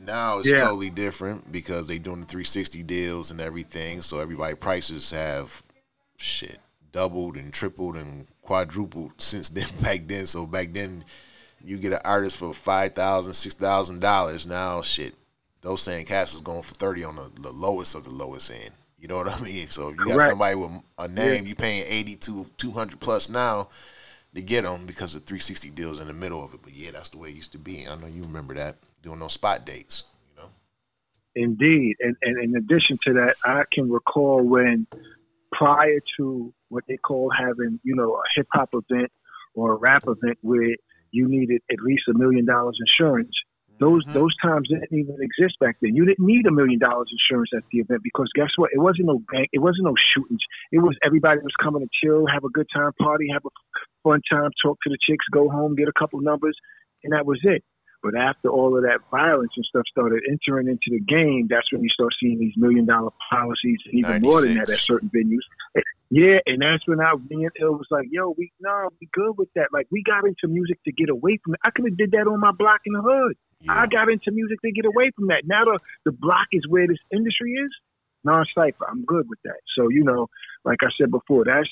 [0.00, 0.60] now it's Yeah.
[0.60, 4.02] totally different because they doing the 360 deals and everything.
[4.02, 5.62] So everybody prices have
[6.16, 6.60] shit
[6.92, 10.26] doubled and tripled and quadrupled since then back then.
[10.26, 11.04] So back then
[11.64, 14.46] you get an artist for five thousand, six thousand dollars.
[14.46, 15.14] Now shit,
[15.62, 18.70] those same cats is going for thirty on the, the lowest of the lowest end.
[18.98, 19.68] You know what I mean?
[19.68, 20.30] So if you got Correct.
[20.30, 23.68] somebody with a name, you paying eighty to two hundred plus now
[24.36, 26.60] to get them because the 360 deals in the middle of it.
[26.62, 27.86] But yeah, that's the way it used to be.
[27.88, 30.04] I know you remember that doing those spot dates.
[30.30, 30.48] You know,
[31.34, 31.96] Indeed.
[32.00, 34.86] And, and in addition to that, I can recall when
[35.52, 39.10] prior to what they call having, you know, a hip hop event
[39.54, 40.76] or a rap event where
[41.10, 43.34] you needed at least a million dollars insurance.
[43.78, 44.14] Those mm-hmm.
[44.14, 45.94] those times didn't even exist back then.
[45.94, 48.70] You didn't need a million dollars insurance at the event because guess what?
[48.72, 49.50] It wasn't no bank.
[49.52, 50.40] It wasn't no shootings.
[50.72, 53.52] It was everybody was coming to chill, have a good time, party, have a
[54.02, 56.56] fun time, talk to the chicks, go home, get a couple numbers,
[57.04, 57.64] and that was it.
[58.02, 61.82] But after all of that violence and stuff started entering into the game, that's when
[61.82, 65.42] you start seeing these million dollar policies and even more than that at certain venues.
[66.08, 69.34] Yeah, and that's when I me and Ill was like, yo, we nah, we good
[69.36, 69.72] with that.
[69.72, 71.60] Like we got into music to get away from it.
[71.64, 73.36] I could have did that on my block in the hood.
[73.60, 73.72] Yeah.
[73.74, 75.42] I got into music to get away from that.
[75.44, 77.70] Now the the block is where this industry is.
[78.24, 78.86] Non cipher.
[78.88, 79.60] I'm good with that.
[79.78, 80.28] So, you know,
[80.64, 81.68] like I said before, that's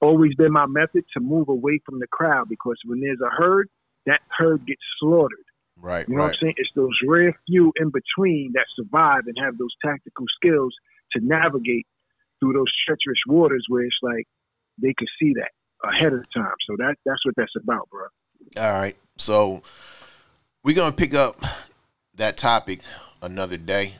[0.00, 3.68] always been my method to move away from the crowd because when there's a herd,
[4.06, 5.38] that herd gets slaughtered.
[5.76, 6.28] right, You know what.
[6.32, 6.54] I'm saying?
[6.58, 10.74] It's those rare few in between that survive and have those tactical skills
[11.12, 11.86] to navigate
[12.40, 14.26] through those treacherous waters where it's like
[14.80, 15.50] they could see that
[15.88, 16.54] ahead of time.
[16.68, 18.06] So that that's what that's about, bro.
[18.62, 18.96] All right.
[19.16, 19.62] So
[20.64, 21.36] we're gonna pick up
[22.14, 22.80] that topic
[23.22, 23.94] another day.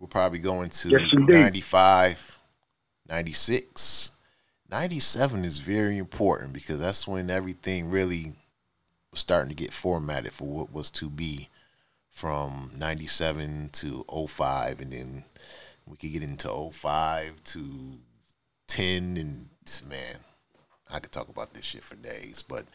[0.00, 2.38] We'll probably go into Yes, 95,
[3.08, 4.12] 96.
[4.70, 8.34] 97 is very important because that's when everything really
[9.10, 11.48] was starting to get formatted for what was to be
[12.10, 15.24] from 97 to 05 and then
[15.86, 17.60] we could get into 05 to
[18.66, 19.48] 10 and
[19.88, 20.16] man
[20.90, 22.66] i could talk about this shit for days but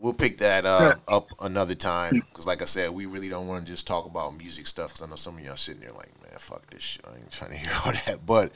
[0.00, 3.64] we'll pick that uh, up another time because like i said we really don't want
[3.64, 6.10] to just talk about music stuff because i know some of y'all sitting there like
[6.22, 8.52] man fuck this shit i ain't trying to hear all that but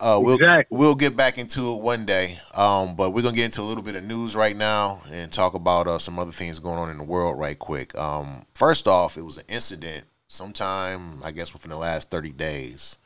[0.00, 0.76] uh, we'll Exactly.
[0.76, 2.38] we'll get back into it one day.
[2.54, 5.54] Um, but we're gonna get into a little bit of news right now and talk
[5.54, 7.96] about uh, some other things going on in the world right quick.
[7.98, 12.98] Um, first off, it was an incident sometime I guess within the last thirty days,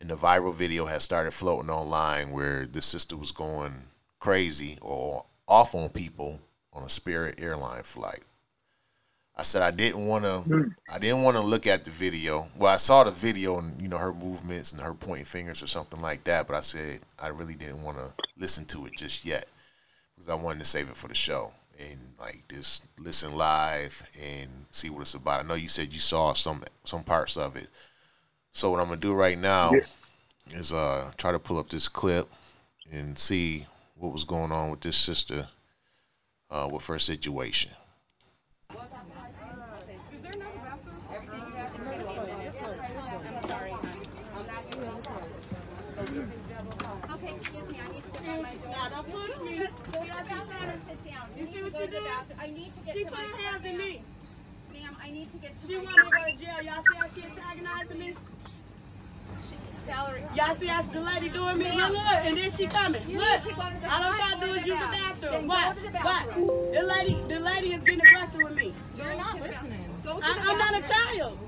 [0.00, 3.84] and the viral video has started floating online where this sister was going
[4.18, 6.40] crazy or off on people
[6.72, 8.24] on a Spirit airline flight.
[9.36, 10.72] I said I didn't want to.
[10.92, 12.48] I didn't want to look at the video.
[12.56, 15.68] Well, I saw the video and you know her movements and her pointing fingers or
[15.68, 16.48] something like that.
[16.48, 19.46] But I said I really didn't want to listen to it just yet
[20.16, 24.48] because I wanted to save it for the show and like just listen live and
[24.72, 25.44] see what it's about.
[25.44, 27.68] I know you said you saw some some parts of it.
[28.50, 29.72] So what I'm gonna do right now
[30.50, 32.28] is uh try to pull up this clip
[32.90, 35.48] and see what was going on with this sister
[36.50, 37.70] uh, with her situation.
[47.10, 48.70] Okay, excuse me, I need to get to my door.
[48.70, 49.58] Now, don't push me.
[49.58, 51.26] Just Go to the bathroom and sit down.
[51.36, 52.04] You You need see to what go she to the did?
[52.04, 52.38] bathroom.
[52.40, 53.86] I need to get She to put my her hands in car.
[53.86, 54.02] me.
[54.72, 56.62] Ma'am, I need to get to She my wanted to go to jail.
[56.62, 58.14] Y'all see how she antagonizing me?
[60.34, 61.72] Y'all see how the lady doing me?
[61.72, 63.02] Look, look, and then she coming.
[63.08, 64.80] You Look, need to go to the- all I'm trying to do is use the
[64.86, 65.00] bathroom.
[65.00, 65.32] bathroom.
[65.32, 65.74] Then go What?
[65.76, 66.46] the bathroom.
[66.74, 68.74] The lady, the lady is getting aggressive with me.
[68.96, 69.84] You're not listening.
[70.06, 71.38] I, I'm not a child.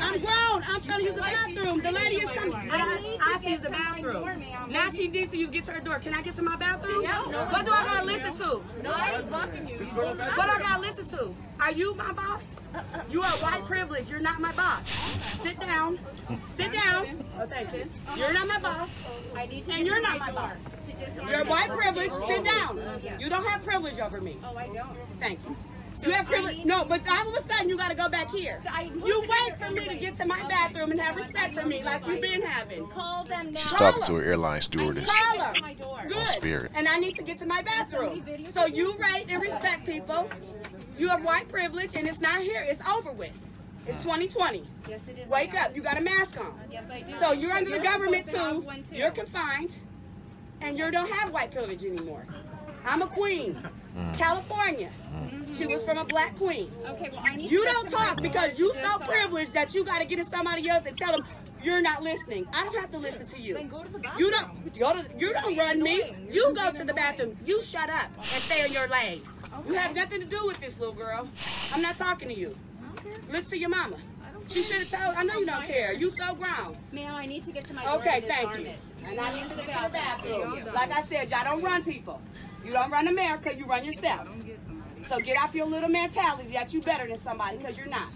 [0.00, 0.62] I'm grown.
[0.66, 1.80] I'm trying to use the bathroom.
[1.80, 2.54] The lady is coming.
[2.54, 4.12] I need to I get the bathroom.
[4.12, 4.36] door.
[4.68, 5.98] Now she needs to you get to her door.
[5.98, 7.02] Can I get to my bathroom?
[7.02, 7.22] No.
[7.50, 8.62] What do I gotta listen to?
[8.82, 11.34] No, I- What I gotta listen to?
[11.60, 12.42] Are you my boss?
[13.10, 14.10] You are white privilege.
[14.10, 14.90] You're not my boss.
[15.42, 15.98] Sit down.
[16.56, 17.24] Sit down.
[17.38, 17.88] Oh, thank you.
[18.16, 18.90] You're not my boss.
[19.36, 20.52] I need to And you're not my my boss.
[20.86, 22.10] To disarm You're white privilege.
[22.28, 23.00] Sit down.
[23.02, 23.20] Yes.
[23.20, 24.36] You don't have privilege over me.
[24.44, 24.96] Oh, I don't.
[25.20, 25.56] Thank you.
[26.04, 26.64] So You have privilege.
[26.64, 28.60] No, but all of a sudden you gotta go back here.
[28.70, 30.48] I You wait for me to get to my Okay.
[30.48, 32.86] bathroom and have respect for me like you've been having.
[32.88, 33.60] Call them now.
[33.60, 35.06] She's talking to her airline stewardess.
[35.06, 35.52] Call her.
[35.52, 36.04] Get to my door.
[36.06, 36.28] Good.
[36.28, 36.72] Spirit.
[36.74, 38.22] And I need to get to my bathroom.
[38.52, 40.28] So you rate and respect people.
[40.98, 42.62] You have white privilege and it's not here.
[42.62, 43.32] It's over with.
[43.86, 44.64] It's 2020.
[44.88, 45.28] Yes, it is.
[45.28, 45.74] Wake up.
[45.74, 46.54] You got a mask on.
[46.70, 47.14] Yes, I do.
[47.20, 48.90] So you're under the government supposed to have too.
[48.90, 48.96] too.
[48.96, 49.70] You're confined.
[50.60, 52.24] And you don't have white privilege anymore.
[52.86, 53.62] I'm a queen.
[53.96, 54.18] Mm.
[54.18, 54.90] California.
[55.14, 55.56] Mm.
[55.56, 56.70] She was from a black queen.
[56.88, 59.84] Okay, well, I need You to don't talk because you to so privileged that you
[59.84, 61.24] got to get to somebody else and tell them
[61.62, 62.46] you're not listening.
[62.52, 63.56] I don't have to listen to you.
[64.18, 65.04] You don't go to.
[65.16, 66.14] You don't run me.
[66.30, 67.36] You go to the bathroom.
[67.46, 69.22] You shut up and stay in your lane.
[69.66, 71.28] You have nothing to do with this little girl.
[71.72, 72.56] I'm not talking to you.
[73.30, 73.96] Listen to your mama.
[74.48, 75.16] She should have told.
[75.16, 75.92] I know you don't care.
[75.94, 76.76] You so grown.
[76.92, 78.70] Ma'am, I need to get to my door Okay, thank you.
[79.06, 80.40] And I need Use to the to the bathroom.
[80.50, 80.74] bathroom.
[80.74, 82.20] Like I said, y'all don't run people.
[82.64, 83.54] You don't run America.
[83.54, 84.28] You run yourself.
[85.08, 88.10] So get off your little mentality that you better than somebody because you're not.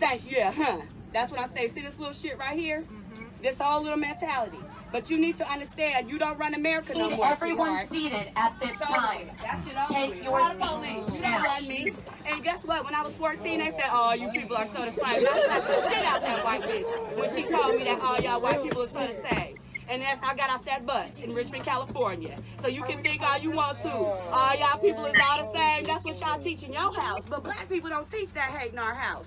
[0.00, 0.38] Thank you.
[0.38, 0.80] Yeah, huh?
[1.12, 1.68] That's what I say.
[1.68, 2.80] See this little shit right here?
[2.82, 3.42] Mhm.
[3.42, 4.58] This whole little mentality.
[4.92, 7.26] But you need to understand, you don't run America no more.
[7.26, 9.26] everyone seated at this over time.
[9.28, 9.40] with.
[9.40, 10.22] That shit over Take with.
[10.24, 11.14] your Call the police.
[11.14, 11.92] You don't run me.
[12.26, 12.84] And guess what?
[12.84, 15.04] When I was 14, they said, oh, you people are so the same.
[15.04, 18.40] I slapped the shit out that white bitch when she told me that all y'all
[18.40, 19.56] white people are so the same.
[19.90, 22.38] And that's I got off that bus in Richmond, California.
[22.62, 23.90] So you can think all you want to.
[23.90, 25.84] All y'all people is all the same.
[25.84, 27.24] That's what y'all teach in your house.
[27.28, 29.26] But black people don't teach that hate in our house.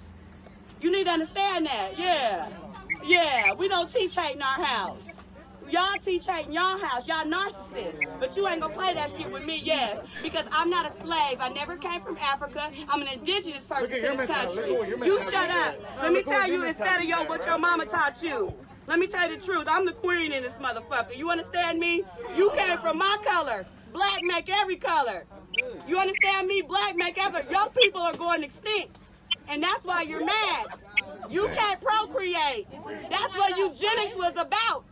[0.79, 1.99] You need to understand that.
[1.99, 2.49] Yeah.
[3.03, 3.53] Yeah.
[3.53, 5.01] We don't teach hate in our house.
[5.69, 7.09] Y'all teach hate in y'all house.
[7.09, 7.99] Y'all narcissists.
[8.21, 10.23] But you ain't gonna play that shit with me, yes.
[10.23, 11.39] Because I'm not a slave.
[11.41, 12.71] I never came from Africa.
[12.87, 14.69] I'm an indigenous person to this country.
[14.71, 15.75] You shut up.
[16.01, 18.53] Let me tell you instead of your what your mama taught you.
[18.87, 19.65] Let me tell you the truth.
[19.67, 21.17] I'm the queen in this motherfucker.
[21.17, 22.03] You understand me?
[22.35, 23.65] You came from my color.
[23.93, 25.25] Black make every color.
[25.87, 26.61] You understand me?
[26.61, 27.43] Black make every.
[27.49, 28.97] Your people are going extinct.
[29.47, 30.65] And that's why you're mad.
[31.29, 32.67] You can't procreate.
[33.09, 34.83] That's what eugenics was about.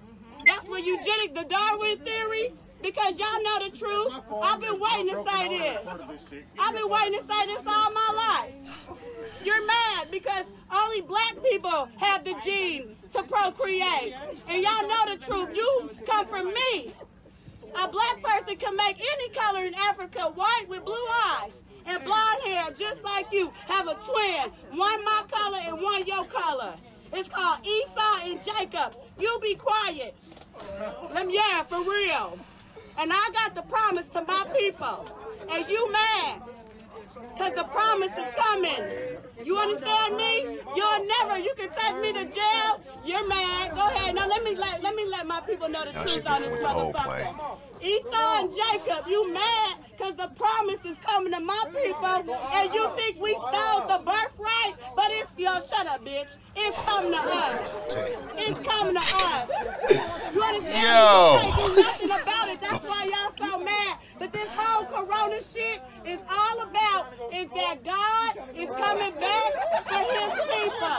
[0.46, 2.54] That's what eugenics, the Darwin theory,
[2.92, 4.14] because y'all know the truth.
[4.42, 5.88] I've been waiting to say this.
[6.60, 8.88] I've been waiting to say this all my life.
[9.44, 14.16] You're mad because only black people have the genes to procreate.
[14.48, 15.56] And y'all know the truth.
[15.56, 16.94] You come from me.
[17.82, 21.54] A black person can make any color in Africa white with blue eyes
[21.86, 23.54] and blonde hair, just like you.
[23.68, 26.74] Have a twin, one my color and one your color.
[27.14, 28.98] It's called Esau and Jacob.
[29.18, 30.16] You be quiet.
[31.14, 32.38] Let me, yeah, for real.
[32.98, 35.06] And I got the promise to my people.
[35.52, 36.42] And you mad.
[37.38, 39.18] Cause the promise is coming.
[39.44, 40.60] You understand me?
[40.76, 41.40] You'll never.
[41.40, 42.82] You can take me to jail.
[43.06, 43.72] You're mad.
[43.72, 44.16] Go ahead.
[44.16, 47.58] Now let me let let me let my people know the truth on this motherfucker.
[47.82, 52.90] Esau and Jacob, you mad because the promise is coming to my people, and you
[52.98, 56.36] think we stole the birthright, but it's yo, shut up, bitch.
[56.56, 57.70] It's coming to us.
[58.38, 59.50] It's coming to us.
[60.34, 60.82] You understand?
[60.82, 61.34] Yo.
[61.34, 62.62] You can't do nothing about it.
[62.62, 63.98] That's why y'all so mad.
[64.18, 69.54] But this whole corona shit is all about is that God is coming back
[69.86, 70.98] for his people.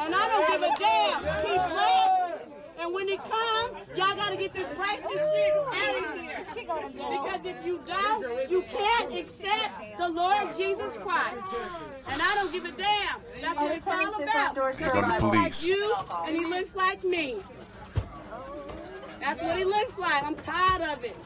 [0.00, 1.20] And I don't give a damn.
[1.42, 2.65] Keep red.
[2.78, 6.46] And when he come, y'all gotta get this racist shit out of here.
[6.54, 11.42] Because if you don't, you can't accept the Lord Jesus Christ.
[12.08, 13.20] And I don't give a damn.
[13.40, 14.54] That's what it's all about.
[14.54, 15.66] Come the police.
[15.66, 15.94] You
[16.26, 17.36] and he looks like me.
[19.20, 20.22] That's what he looks like.
[20.22, 21.16] I'm tired of it.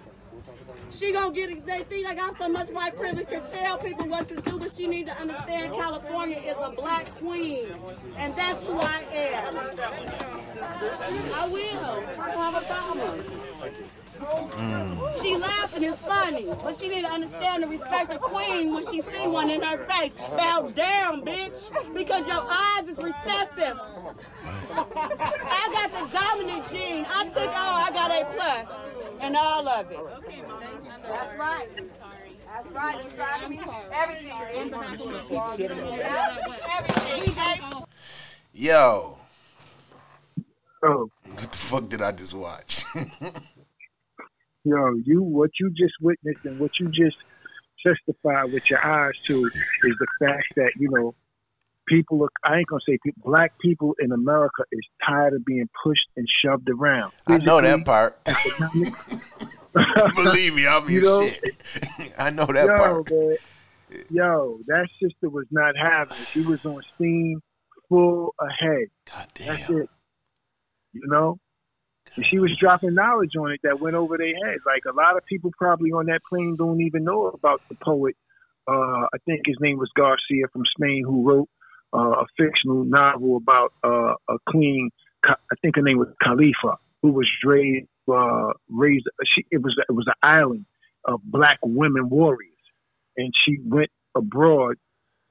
[0.92, 1.64] She gonna get it.
[1.66, 4.72] They think I got so much white privilege to tell people what to do, but
[4.72, 7.68] she need to understand California is a black queen,
[8.16, 9.56] and that's who I am.
[11.34, 12.20] I will.
[12.20, 14.00] I don't have a problem.
[14.20, 15.22] Mm.
[15.22, 19.00] She laughing is funny, but she need to understand and respect the queen when she
[19.00, 20.12] see one in her face.
[20.36, 23.78] Bow down, bitch, because your eyes is recessive.
[24.72, 27.06] I got the dominant gene.
[27.08, 27.76] I took all.
[27.76, 28.66] I got A plus,
[29.20, 29.98] and all of it.
[31.02, 31.68] That's right.
[32.46, 33.04] That's right.
[33.04, 33.60] It's driving me
[33.92, 34.32] everything.
[36.78, 37.84] Everything.
[38.52, 39.20] Yo,
[40.82, 42.84] Oh, what the fuck did I just watch?
[44.64, 47.18] yo, you what you just witnessed and what you just
[47.84, 49.52] testified with your eyes to is
[49.98, 51.14] the fact that you know
[51.90, 52.30] people are.
[52.44, 56.26] I ain't gonna say people, black people in America is tired of being pushed and
[56.44, 57.12] shoved around.
[57.26, 58.18] I know that part.
[60.16, 62.14] Believe me, I'm You know, shit.
[62.18, 63.10] I know that yo, part.
[63.10, 63.36] man,
[64.10, 66.28] yo, that sister was not having it.
[66.32, 67.40] She was on steam
[67.88, 68.88] full ahead.
[69.10, 69.90] God That's it.
[70.92, 71.38] You know?
[72.16, 74.62] And she was dropping knowledge on it that went over their heads.
[74.66, 78.16] Like a lot of people probably on that plane don't even know about the poet.
[78.68, 81.48] Uh, I think his name was Garcia from Spain, who wrote
[81.92, 84.90] a fictional novel about uh, a queen.
[85.24, 87.86] I think her name was Khalifa, who was raised.
[88.10, 89.06] Uh, raised.
[89.34, 90.66] She, it was it was an island
[91.04, 92.50] of black women warriors,
[93.16, 94.76] and she went abroad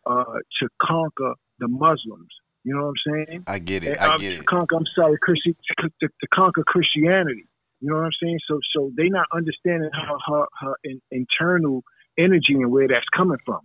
[0.05, 0.23] uh,
[0.61, 2.29] to conquer the Muslims.
[2.63, 3.43] You know what I'm saying?
[3.47, 3.99] I get it.
[3.99, 4.45] I get it.
[4.45, 7.45] Conquer, I'm sorry, Christi- to, to, conquer Christianity.
[7.79, 8.39] You know what I'm saying?
[8.47, 11.83] So, so they not understanding how her, her in, internal
[12.17, 13.61] energy and where that's coming from.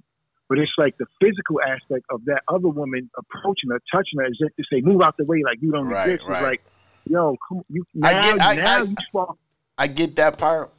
[0.49, 4.37] But it's like the physical aspect of that other woman approaching her, touching her, as
[4.41, 6.63] if to say, "Move out the way, like you don't Right, exist." It's like,
[7.07, 9.39] yo, come, you now, I get- I- now I- you spark.
[9.79, 10.71] I get that part.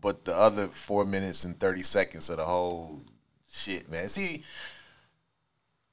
[0.00, 3.02] But the other four minutes and 30 seconds of the whole
[3.50, 4.08] shit, man.
[4.08, 4.44] See,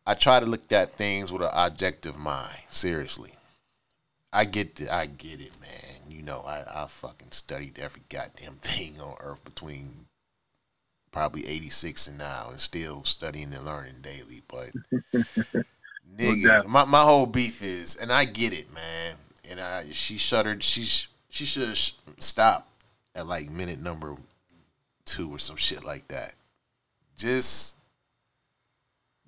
[0.05, 2.59] I try to look at things with an objective mind.
[2.69, 3.33] Seriously.
[4.31, 6.09] I get the, I get it, man.
[6.09, 10.07] You know, I, I fucking studied every goddamn thing on earth between
[11.13, 14.41] probably 86 and now and still studying and learning daily.
[14.49, 14.71] But
[16.17, 19.15] nigga, my, my whole beef is, and I get it, man.
[19.49, 20.63] And I, she shuddered.
[20.63, 21.80] She she should have
[22.19, 22.69] stopped
[23.15, 24.15] at like minute number
[25.06, 26.34] two or some shit like that.
[27.17, 27.78] Just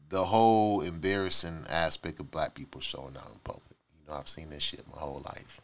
[0.10, 3.64] the whole embarrassing aspect of black people showing out in public.
[4.00, 5.60] You know, I've seen this shit my whole life.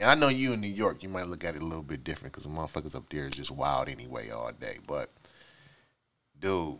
[0.00, 2.04] And I know you in New York, you might look at it a little bit
[2.04, 4.78] different because the motherfuckers up there is just wild anyway all day.
[4.86, 5.10] But,
[6.38, 6.78] dude,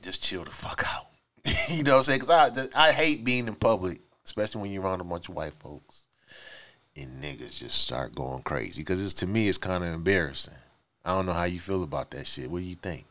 [0.00, 1.08] just chill the fuck out.
[1.68, 2.20] you know what I'm saying?
[2.20, 5.54] Because I, I hate being in public, especially when you're around a bunch of white
[5.54, 6.06] folks
[6.96, 8.80] and niggas just start going crazy.
[8.80, 10.54] Because it's to me, it's kind of embarrassing.
[11.04, 12.50] I don't know how you feel about that shit.
[12.50, 13.06] What do you think?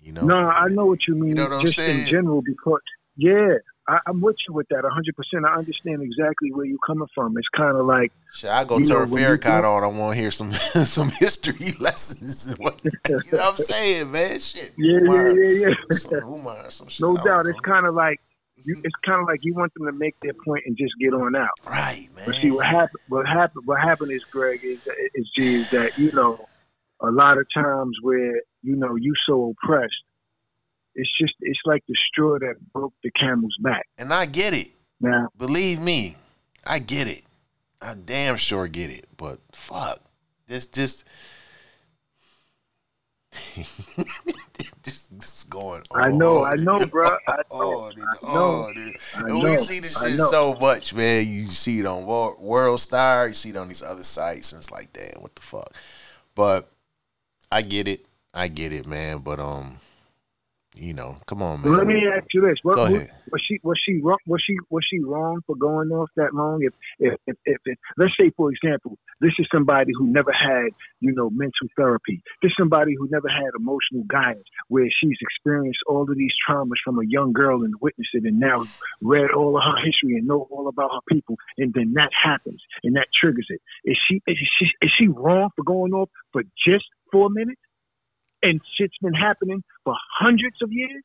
[0.00, 0.22] You know?
[0.22, 1.30] No, I know what you mean.
[1.30, 2.00] You know what I'm just saying?
[2.00, 2.80] in general, because
[3.16, 3.56] yeah,
[3.88, 5.16] I, I'm with you with that 100.
[5.16, 7.36] percent I understand exactly where you're coming from.
[7.38, 9.82] It's kind of like Shit, I go turn know, when you Farrakhan on.
[9.82, 10.52] I want to hear some
[10.84, 12.52] some history lessons.
[12.58, 14.38] What, you know what I'm saying, man?
[14.38, 14.72] Shit.
[14.78, 15.96] yeah, yeah, Umar, yeah, yeah.
[15.96, 17.00] Some Umar, some shit.
[17.00, 17.44] No doubt.
[17.44, 17.50] know.
[17.50, 18.20] It's kind of like
[18.56, 18.76] you.
[18.76, 18.84] Mm-hmm.
[18.84, 21.34] It's kind of like you want them to make their point and just get on
[21.34, 21.48] out.
[21.66, 22.24] right, man.
[22.26, 23.00] But see what happened.
[23.08, 23.66] What happened?
[23.66, 26.46] What happened is Greg is is, is that you know
[27.00, 29.94] a lot of times where you know you so oppressed.
[31.00, 33.84] It's just it's like the straw that broke the camel's back.
[33.96, 34.68] and I get it.
[35.00, 36.16] Now Believe me,
[36.66, 37.22] I get it.
[37.80, 39.06] I damn sure get it.
[39.16, 40.00] But fuck,
[40.48, 41.04] this just.
[44.82, 46.02] just this is going on.
[46.02, 47.16] I know, I know, bro.
[47.28, 48.76] I know, on and I know, on.
[48.76, 51.26] and- I And we see this shit so much, man.
[51.28, 54.70] You see it on World Star, you see it on these other sites, and it's
[54.72, 55.72] like, damn, what the fuck?
[56.34, 56.68] But
[57.52, 58.06] I get it.
[58.34, 59.18] I get it, man.
[59.18, 59.78] But um,
[60.78, 61.76] you know, come on, man.
[61.76, 63.10] Let me ask you this: what, Go was- ahead.
[63.32, 64.18] was she was she wrong?
[64.26, 66.62] Was she was she wrong for going off that long?
[66.62, 70.68] If if if, if, if let's say, for example, this is somebody who never had
[71.00, 72.22] you know mental therapy.
[72.42, 76.78] This is somebody who never had emotional guidance, where she's experienced all of these traumas
[76.84, 78.64] from a young girl and witnessed it, and now
[79.02, 82.62] read all of her history and know all about her people, and then that happens
[82.84, 83.60] and that triggers it.
[83.84, 87.60] Is she is she is she wrong for going off for just four minutes?
[88.42, 91.02] And shit's been happening for hundreds of years.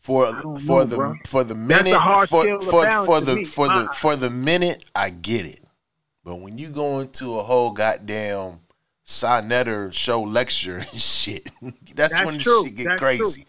[0.00, 0.26] for
[0.56, 1.14] for know, the bro.
[1.26, 3.44] for the That's minute for scale for for the me.
[3.44, 5.62] for the for the minute I get it,
[6.24, 8.60] but when you go into a whole goddamn
[9.06, 11.50] Sonetter show lecture and shit,
[11.94, 12.64] that's, That's when the true.
[12.64, 13.44] shit get That's crazy.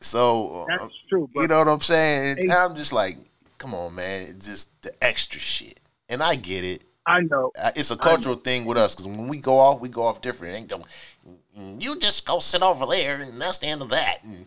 [0.00, 2.36] So That's uh, true, you know what I'm saying?
[2.40, 2.50] Hey.
[2.50, 3.18] I'm just like,
[3.58, 6.82] come on, man, it's just the extra shit, and I get it.
[7.06, 7.50] I know.
[7.74, 10.54] It's a cultural thing with us because when we go off, we go off different.
[10.54, 10.78] It ain't go,
[11.26, 14.46] "Mm, Mm, you just go sit over there, and that's the end of that, and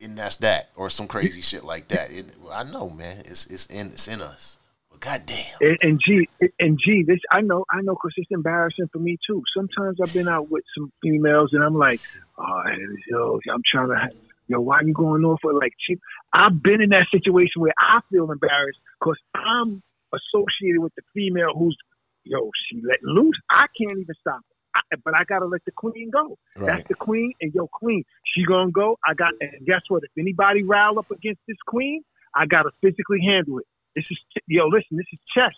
[0.00, 2.10] and that's that, or some crazy shit like that.
[2.10, 3.18] It, I know, man.
[3.24, 4.58] It's it's in it's in us.
[4.90, 6.28] But goddamn, And, and G,
[6.58, 9.42] and G, this I know, I know, because it's embarrassing for me too.
[9.54, 12.00] Sometimes I've been out with some females, and I'm like,
[12.38, 12.62] oh,
[13.08, 14.10] yo, I'm trying to,
[14.48, 16.00] yo, why you going off for like cheap?
[16.32, 21.52] I've been in that situation where I feel embarrassed because I'm associated with the female
[21.56, 21.76] who's,
[22.24, 23.38] yo, she letting loose.
[23.50, 24.40] I can't even stop.
[24.74, 26.38] I, but I gotta let the queen go.
[26.56, 28.98] That's the queen, and yo, queen, she gonna go.
[29.06, 30.02] I got, and guess what?
[30.04, 32.02] If anybody rile up against this queen,
[32.34, 33.66] I gotta physically handle it.
[33.94, 35.54] This is, yo, listen, this is chess.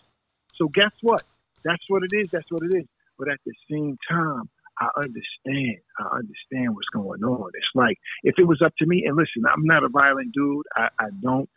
[0.54, 1.22] So guess what?
[1.64, 2.30] That's what it is.
[2.30, 2.86] That's what it is.
[3.18, 4.48] But at the same time,
[4.80, 5.78] I understand.
[5.98, 7.50] I understand what's going on.
[7.54, 10.66] It's like if it was up to me, and listen, I'm not a violent dude.
[10.74, 11.48] I, I don't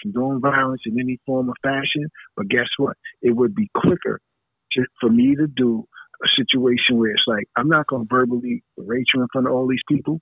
[0.00, 2.08] condone violence in any form or fashion.
[2.36, 2.96] But guess what?
[3.20, 4.20] It would be quicker
[4.72, 5.86] to, for me to do
[6.22, 9.52] a situation where it's like I'm not going to verbally berate you in front of
[9.52, 10.20] all these people.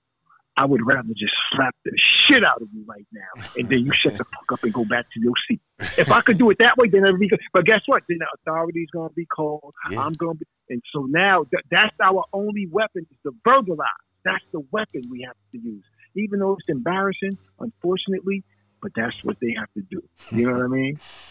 [0.57, 1.92] I would rather just slap the
[2.28, 4.84] shit out of you right now, and then you shut the fuck up and go
[4.84, 5.61] back to your seat.
[5.96, 7.40] If I could do it that way, then be good.
[7.53, 8.03] But guess what?
[8.09, 9.72] Then the authority's gonna be called.
[9.90, 10.03] Yeah.
[10.03, 13.86] I'm gonna be, and so now th- that's our only weapon is to verbalize.
[14.24, 15.84] That's the weapon we have to use,
[16.14, 18.44] even though it's embarrassing, unfortunately.
[18.82, 20.03] But that's what they have to do.
[20.30, 20.98] You know what I mean?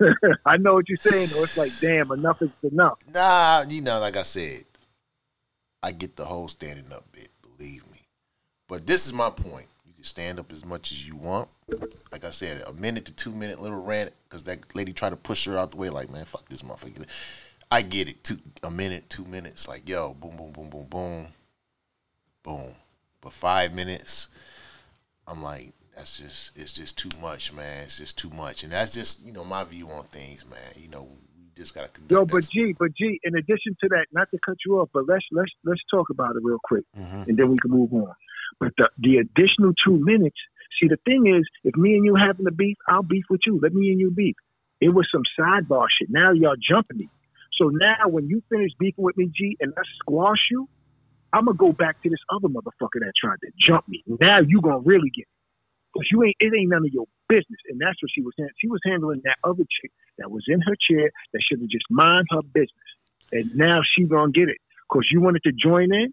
[0.46, 1.28] I know what you're saying.
[1.32, 1.42] Though.
[1.42, 2.98] It's like, damn, enough is enough.
[3.12, 4.64] nah, you know, like I said,
[5.82, 7.28] I get the whole standing up bit.
[7.42, 8.02] Believe me,
[8.68, 9.66] but this is my point.
[9.86, 11.48] You can stand up as much as you want.
[12.10, 15.16] Like I said, a minute to two minute little rant because that lady tried to
[15.16, 15.90] push her out the way.
[15.90, 17.06] Like, man, fuck this motherfucker.
[17.70, 18.24] I get it.
[18.24, 19.68] Two, a minute, two minutes.
[19.68, 21.26] Like, yo, boom, boom, boom, boom, boom,
[22.42, 22.74] boom.
[23.20, 24.28] But five minutes,
[25.26, 27.84] I'm like, that's just it's just too much, man.
[27.84, 30.72] It's just too much, and that's just you know my view on things, man.
[30.82, 31.02] You know,
[31.36, 31.90] we just gotta.
[32.08, 35.06] Yo, but G, but G, in addition to that, not to cut you off, but
[35.06, 37.28] let's let's let's talk about it real quick, Mhm.
[37.28, 38.14] and then we can move on.
[38.58, 40.38] But the the additional two minutes.
[40.80, 43.60] See, the thing is, if me and you having a beef, I'll beef with you.
[43.62, 44.36] Let me and you beef.
[44.80, 46.08] It was some sidebar shit.
[46.08, 47.10] Now y'all jumping me.
[47.58, 50.66] So now when you finish beefing with me, G, and I squash you,
[51.34, 54.02] I'm gonna go back to this other motherfucker that tried to jump me.
[54.06, 55.28] Now you gonna really get it.
[55.94, 57.58] Cause you ain't it ain't none of your business.
[57.68, 58.50] And that's what she was saying.
[58.60, 61.86] She was handling that other chick that was in her chair that should have just
[61.90, 62.90] mind her business.
[63.32, 64.58] And now she gonna get it.
[64.92, 66.12] Cause you wanted to join in.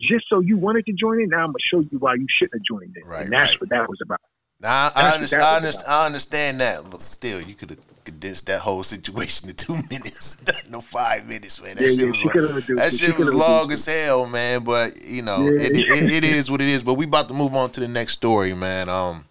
[0.00, 2.54] Just so you wanted to join in, now I'm gonna show you why you shouldn't
[2.54, 3.08] have joined in.
[3.08, 3.60] Right, and that's right.
[3.60, 4.20] what that was about.
[4.60, 8.46] Now I, I, understand, I, understand, I understand that, but still, you could have condensed
[8.46, 10.36] that whole situation to two minutes,
[10.70, 11.76] no five minutes, man.
[11.76, 14.64] That Yeah, shit yeah, was long- that shit was long as hell, man.
[14.64, 15.62] But you know, Yeah.
[15.62, 16.82] it, it, it is what it is.
[16.82, 18.88] But we about to move on to the next story, man.
[18.88, 19.24] Um,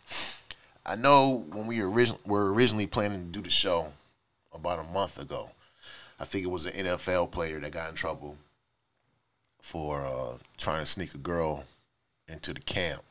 [0.85, 3.91] I know when we origin- were originally planning to do the show
[4.53, 5.51] about a month ago,
[6.19, 8.37] I think it was an NFL player that got in trouble
[9.61, 11.65] for uh, trying to sneak a girl
[12.29, 13.01] into the camp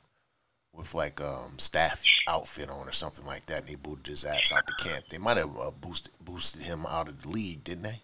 [0.77, 4.53] with like um staff outfit on or something like that, and they booted his ass
[4.53, 5.07] out the camp.
[5.09, 8.03] They might have uh, boosted boosted him out of the league, didn't they?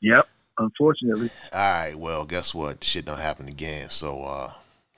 [0.00, 0.28] Yep.
[0.58, 1.30] Unfortunately.
[1.52, 2.84] All right, well, guess what?
[2.84, 3.90] Shit don't happen again.
[3.90, 4.52] So uh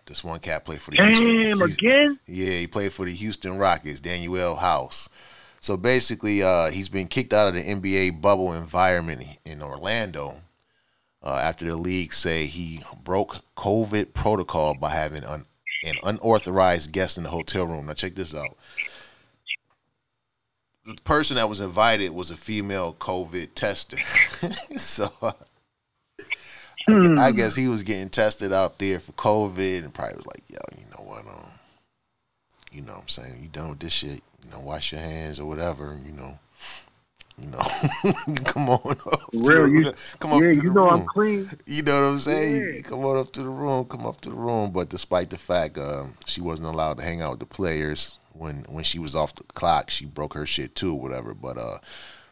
[0.07, 1.27] this one cat played for the Houston.
[1.27, 2.19] Damn, Houston- again?
[2.27, 5.09] Yeah, he played for the Houston Rockets, Danuel House.
[5.61, 10.41] So basically, uh, he's been kicked out of the NBA bubble environment in Orlando
[11.23, 15.45] uh, after the league say he broke COVID protocol by having an,
[15.83, 17.87] an unauthorized guest in the hotel room.
[17.87, 18.57] Now check this out.
[20.85, 23.99] The person that was invited was a female COVID tester.
[24.77, 25.33] so uh,
[26.89, 30.43] I, I guess he was getting tested out there for COVID and probably was like,
[30.49, 31.27] yo, you know what?
[31.27, 31.53] Um,
[32.73, 33.43] you know what I'm saying?
[33.43, 34.23] You done with this shit?
[34.45, 36.39] You know, wash your hands or whatever, you know.
[37.39, 37.59] You know,
[38.45, 39.23] come on up.
[39.33, 41.01] Real, the- you, come up yeah, to you the know room.
[41.01, 41.51] I'm clean.
[41.67, 42.75] You know what I'm saying?
[42.77, 42.81] Yeah.
[42.83, 43.85] Come on up to the room.
[43.87, 44.71] Come up to the room.
[44.71, 48.65] But despite the fact um, she wasn't allowed to hang out with the players when
[48.69, 51.35] when she was off the clock, she broke her shit too, whatever.
[51.35, 51.79] But uh,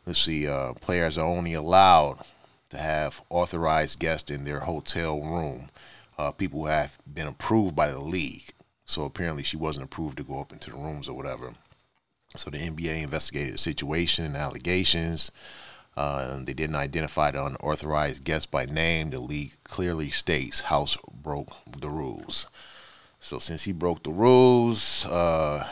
[0.07, 0.47] let's see.
[0.47, 2.19] Uh, players are only allowed
[2.71, 5.71] to have authorized guests in their hotel room.
[6.19, 8.53] Uh, people who have been approved by the league.
[8.85, 11.55] So apparently she wasn't approved to go up into the rooms or whatever.
[12.37, 15.31] So the NBA investigated the situation and allegations.
[15.97, 19.11] Uh, they didn't identify the unauthorized guest by name.
[19.11, 22.47] The league clearly states House broke the rules.
[23.21, 25.69] So since he broke the rules, uh,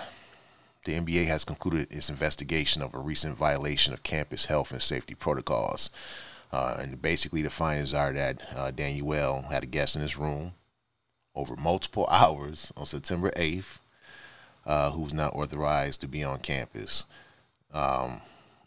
[0.85, 5.15] the NBA has concluded its investigation of a recent violation of campus health and safety
[5.15, 5.91] protocols.
[6.53, 10.55] Uh, and basically, the findings are that uh, Danuel had a guest in his room
[11.35, 13.79] over multiple hours on September 8th,
[14.69, 17.05] uh, who was not authorized to be on campus.
[17.73, 18.21] Um,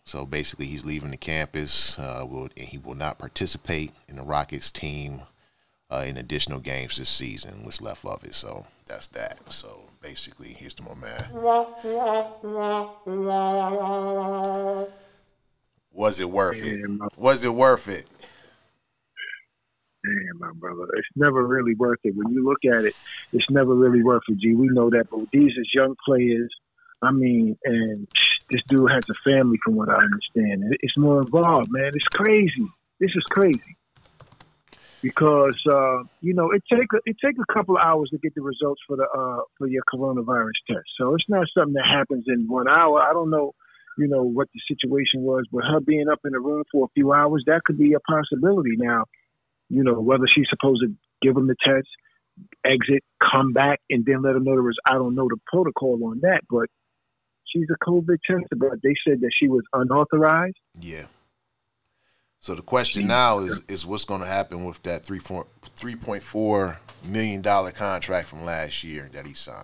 [0.03, 1.97] so basically, he's leaving the campus.
[1.97, 5.21] Uh, will and he will not participate in the Rockets team
[5.91, 7.63] uh, in additional games this season.
[7.63, 8.33] What's left of it.
[8.33, 9.53] So that's that.
[9.53, 11.29] So basically, here's to my man.
[15.93, 16.79] Was it worth it?
[17.15, 18.07] Was it worth it?
[20.03, 20.87] Damn, my brother.
[20.95, 22.15] It's never really worth it.
[22.15, 22.95] When you look at it,
[23.33, 24.55] it's never really worth it, G.
[24.55, 26.49] We know that, but these is young players.
[27.03, 28.07] I mean, and
[28.49, 30.75] this dude has a family, from what I understand.
[30.81, 31.91] It's more involved, man.
[31.93, 32.67] It's crazy.
[32.99, 33.77] This is crazy.
[35.01, 38.41] Because uh, you know it take it take a couple of hours to get the
[38.41, 40.85] results for the uh, for your coronavirus test.
[40.99, 43.01] So it's not something that happens in one hour.
[43.01, 43.53] I don't know,
[43.97, 46.93] you know, what the situation was, but her being up in the room for a
[46.93, 48.75] few hours that could be a possibility.
[48.77, 49.05] Now,
[49.71, 51.87] you know, whether she's supposed to give him the test,
[52.65, 55.99] exit, come back, and then let him know there was, I don't know the protocol
[56.05, 56.67] on that, but
[57.45, 60.57] she's a COVID tester, but they said that she was unauthorized.
[60.79, 61.05] Yeah.
[62.39, 65.45] So the question now is is what's going to happen with that three four
[65.75, 69.63] three point four million dollar contract from last year that he signed?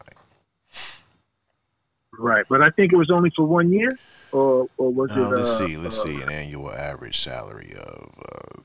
[2.20, 2.46] Right.
[2.48, 3.98] But I think it was only for one year,
[4.32, 5.38] or, or was Now, it?
[5.38, 5.78] let's uh, see.
[5.78, 6.22] Let's uh, see.
[6.22, 8.62] An annual average salary of uh,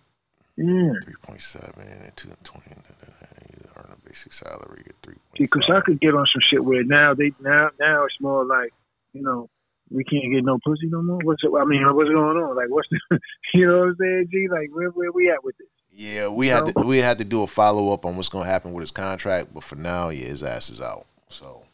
[1.22, 2.70] Point seven and two twenty.
[2.70, 6.84] You earn a basic salary at three Because I could get on some shit where
[6.84, 8.72] now they now now it's more like
[9.12, 9.48] you know
[9.90, 11.18] we can't get no pussy no more.
[11.22, 12.56] What's it, I mean, what's going on?
[12.56, 13.20] Like, what's the,
[13.54, 14.28] you know what I'm saying?
[14.30, 15.68] G, like, where where we at with this?
[15.94, 18.50] Yeah, we had to we had to do a follow up on what's going to
[18.50, 21.06] happen with his contract, but for now, yeah, his ass is out.
[21.28, 21.64] So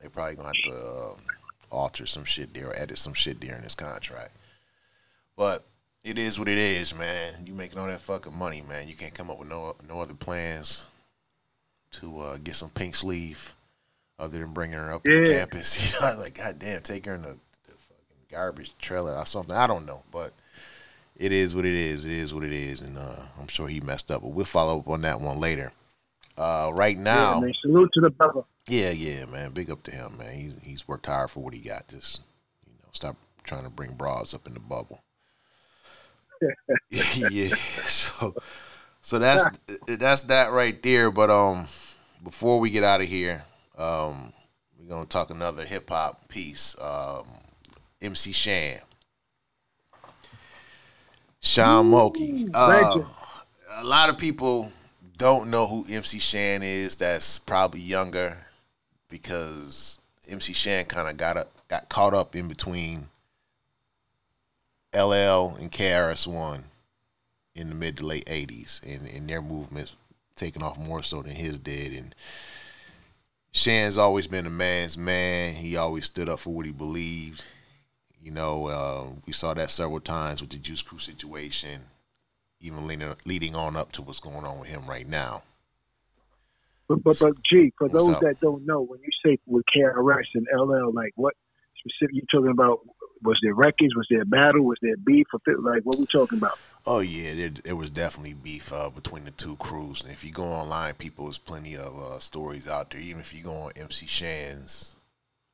[0.00, 1.14] they probably gonna have to uh,
[1.70, 4.36] alter some shit there or edit some shit there in his contract.
[5.36, 5.64] But
[6.04, 7.46] it is what it is, man.
[7.46, 8.88] You making all that fucking money, man.
[8.88, 10.86] You can't come up with no no other plans
[11.92, 13.54] to uh, get some pink sleeve
[14.18, 15.94] other than bringing her up to the campus.
[16.00, 17.28] You know, like goddamn, take her in the,
[17.66, 19.54] the fucking garbage trailer or something.
[19.56, 20.32] I don't know, but
[21.16, 22.04] it is what it is.
[22.06, 24.22] It is what it is, and uh, I'm sure he messed up.
[24.22, 25.72] But we'll follow up on that one later.
[26.38, 28.42] Uh, right now, Yeah, man, salute to the brother.
[28.66, 29.50] yeah, yeah, man.
[29.52, 30.34] Big up to him, man.
[30.38, 31.88] He's he's worked hard for what he got.
[31.88, 32.20] Just
[32.66, 35.02] you know, stop trying to bring bras up in the bubble.
[36.90, 37.54] yeah.
[37.54, 38.34] So
[39.02, 39.44] so that's
[39.86, 41.10] that's that right there.
[41.10, 41.66] But um,
[42.22, 43.44] before we get out of here,
[43.76, 44.32] um,
[44.78, 46.76] we're gonna talk another hip hop piece.
[46.80, 47.24] Um,
[48.00, 48.80] MC Shan,
[51.40, 52.48] Shawn Moltke.
[52.54, 53.02] Uh,
[53.76, 54.72] a lot of people
[55.16, 56.96] don't know who MC Shan is.
[56.96, 58.38] That's probably younger
[59.08, 63.08] because MC Shan kind of got up, got caught up in between
[64.94, 66.64] LL and KRS One
[67.54, 69.94] in the mid to late '80s, and, and their movements
[70.36, 71.92] taking off more so than his did.
[71.92, 72.14] And
[73.52, 75.54] Shan's always been a man's man.
[75.54, 77.44] He always stood up for what he believed.
[78.22, 81.82] You know, uh, we saw that several times with the Juice Crew situation,
[82.60, 85.42] even leading, leading on up to what's going on with him right now.
[86.88, 88.20] But but but G, for What's those up?
[88.22, 91.34] that don't know, when you say with KRS and LL, like what
[91.78, 92.80] specific you talking about?
[93.22, 93.94] Was there records?
[93.94, 94.64] Was there battle?
[94.64, 95.26] Was there beef?
[95.46, 96.58] Like what we talking about?
[96.86, 100.02] Oh yeah, there, there was definitely beef uh, between the two crews.
[100.02, 103.00] And if you go online, people, there's plenty of uh, stories out there.
[103.00, 104.94] Even if you go on MC Shan's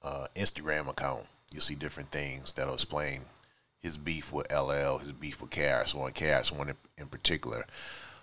[0.02, 3.22] uh, Instagram account, you'll see different things that'll explain
[3.80, 7.66] his beef with LL, his beef with KRS One, KRS One in, in particular.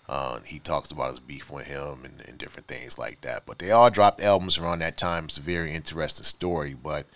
[0.07, 3.45] Uh, he talks about his beef with him and, and different things like that.
[3.45, 5.25] But they all dropped albums around that time.
[5.25, 6.73] It's a very interesting story.
[6.73, 7.07] But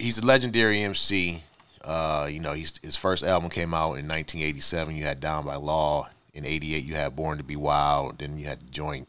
[0.00, 1.42] he's a legendary MC.
[1.84, 4.96] Uh, you know, he's, his first album came out in 1987.
[4.96, 6.08] You had Down by Law.
[6.32, 8.18] In '88, you had Born to Be Wild.
[8.20, 9.08] Then you had joint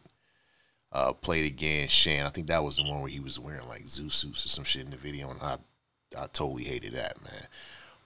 [0.90, 1.88] uh, played again.
[1.88, 2.26] Shan.
[2.26, 4.64] I think that was the one where he was wearing like zoo suits or some
[4.64, 5.58] shit in the video, and I,
[6.18, 7.46] I totally hated that man.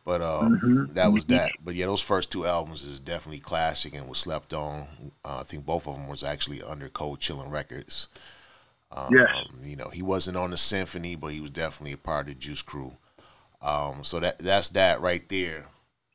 [0.05, 1.53] But um, that was that.
[1.65, 4.87] But yeah, those first two albums is definitely classic and was slept on.
[5.25, 8.07] Uh, I think both of them was actually under Cold Chillin' Records.
[8.97, 9.47] Um, Yes.
[9.65, 12.41] You know, he wasn't on the symphony, but he was definitely a part of the
[12.41, 12.97] Juice Crew.
[13.63, 15.67] Um, so that that's that right there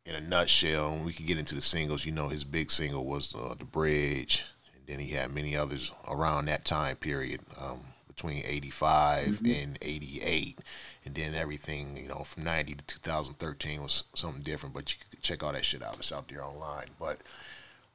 [0.05, 0.93] in a nutshell.
[0.93, 2.05] And we could get into the singles.
[2.05, 5.91] You know, his big single was uh, "The Bridge," and then he had many others
[6.07, 10.59] around that time period, um, between '85 and '88,
[11.05, 14.73] and then everything you know from '90 to 2013 was something different.
[14.73, 15.97] But you could check all that shit out.
[15.97, 16.87] It's out there online.
[16.99, 17.21] But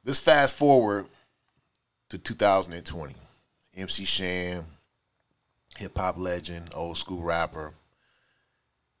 [0.05, 1.07] let's fast forward
[2.09, 3.15] to 2020.
[3.75, 4.65] MC Shan,
[5.77, 7.73] hip hop legend, old school rapper.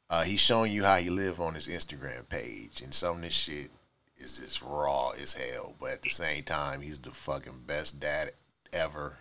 [0.09, 3.33] Uh, he's showing you how he live on his Instagram page, and some of this
[3.33, 3.69] shit
[4.17, 5.75] is just raw as hell.
[5.79, 8.31] But at the same time, he's the fucking best dad
[8.71, 9.17] ever.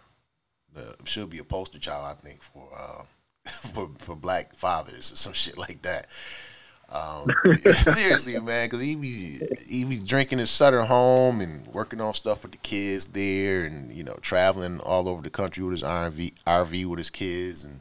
[1.04, 3.02] Should be a poster child, I think, for uh,
[3.50, 6.08] for for black fathers or some shit like that.
[6.88, 7.26] Um,
[7.72, 12.42] seriously, man, because he be he be drinking his Sutter home and working on stuff
[12.42, 16.34] with the kids there, and you know traveling all over the country with his RV
[16.46, 17.80] RV with his kids, and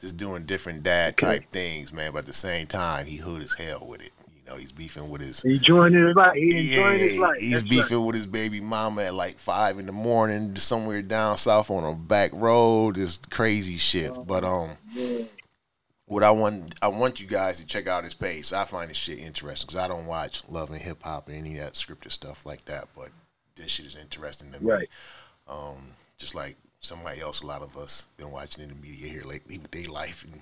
[0.00, 2.12] just doing different dad type things, man.
[2.12, 4.12] But at the same time, he hood as hell with it.
[4.46, 6.34] You know, he's beefing with his He enjoying his life.
[6.34, 7.36] He enjoying his life.
[7.38, 8.06] he's That's beefing right.
[8.06, 11.94] with his baby mama at like five in the morning, somewhere down south on a
[11.94, 12.94] back road.
[12.96, 14.12] This crazy shit.
[14.14, 14.70] Oh, But um,
[16.06, 18.52] what I want I want you guys to check out his page.
[18.52, 21.58] I find this shit interesting because I don't watch Love and Hip Hop and any
[21.58, 22.88] of that scripted stuff like that.
[22.96, 23.10] But
[23.56, 24.70] this shit is interesting to me.
[24.70, 24.88] Right.
[25.48, 29.24] Um, just like somebody else, a lot of us been watching in the media here
[29.24, 30.40] lately with their life and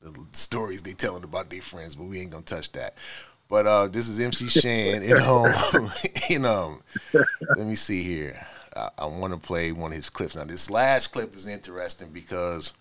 [0.00, 2.94] the stories they telling about their friends, but we ain't gonna touch that.
[3.48, 5.90] But uh, this is MC Shan and um,
[6.30, 8.46] and um, let me see here.
[8.76, 10.36] I, I want to play one of his clips.
[10.36, 12.74] Now, this last clip is interesting because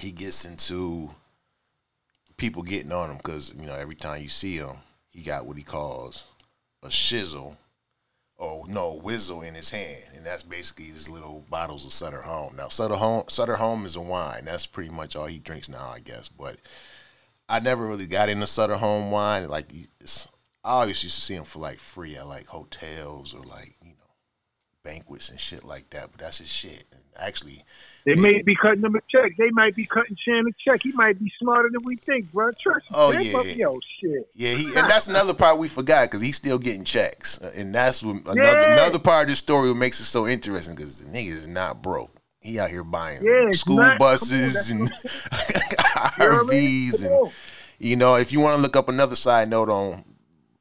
[0.00, 1.10] he gets into
[2.36, 4.76] people getting on him because you know every time you see him,
[5.10, 6.26] he got what he calls
[6.82, 7.56] a shizzle
[8.38, 12.54] or no whizzle in his hand, and that's basically his little bottles of Sutter Home.
[12.56, 14.44] Now, Sutter Home, Sutter Home is a wine.
[14.44, 16.28] That's pretty much all he drinks now, I guess.
[16.28, 16.56] But
[17.48, 19.48] I never really got into Sutter Home wine.
[19.48, 23.74] Like, I always used to see him for like free at like hotels or like
[23.82, 24.14] you know
[24.84, 26.12] banquets and shit like that.
[26.12, 26.84] But that's his shit.
[26.92, 27.64] And actually,
[28.06, 29.32] They may be cutting him a check.
[29.36, 30.80] They might be cutting Shan a check.
[30.82, 32.46] He might be smarter than we think, bro.
[32.58, 32.96] Trust me.
[32.98, 33.32] Oh, yeah.
[33.32, 34.28] But, Yo, shit.
[34.34, 37.74] Yeah, he and that's another part we forgot because he's still getting checks, Uh, and
[37.74, 38.72] that's what another Yeah.
[38.74, 42.14] another part of this story makes it so interesting because the nigga is not broke.
[42.40, 44.80] He out here buying Yeah, school not- on, buses that's and
[46.18, 46.90] You know I mean?
[46.92, 47.32] RVs, and
[47.78, 50.04] you know if you want to look up another side note on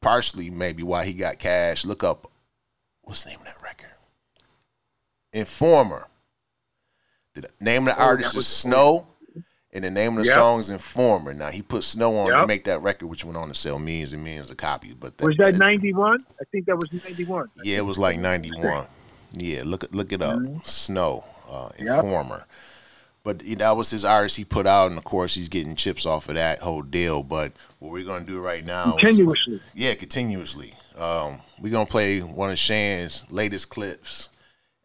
[0.02, 2.30] partially maybe why he got cash, look up
[3.04, 3.92] what's the name of that record?
[5.34, 6.08] Informer.
[7.42, 9.08] The name of the Oh, artist that is Snow,
[9.74, 10.36] and the name of the Yep.
[10.36, 11.34] song is Informer.
[11.34, 14.14] Now he put Snow on to make that record, which went on to sell millions
[14.14, 14.94] and millions of copies.
[14.96, 16.26] But Was that 91?
[16.40, 17.50] I think that was 91.
[17.64, 18.88] Yeah, it was like ninety one.
[19.34, 20.40] Yeah, look it- look it up.
[20.66, 22.46] Snow, uh, Informer.
[23.24, 25.76] But you know, that was his artist he put out, and of course he's getting
[25.76, 27.24] chips off of that whole deal.
[27.24, 29.62] But what we're gonna do right now, is- Continuously.
[29.76, 30.74] yeah, continuously.
[30.98, 34.30] Um, we're gonna play one of Shan's latest clips,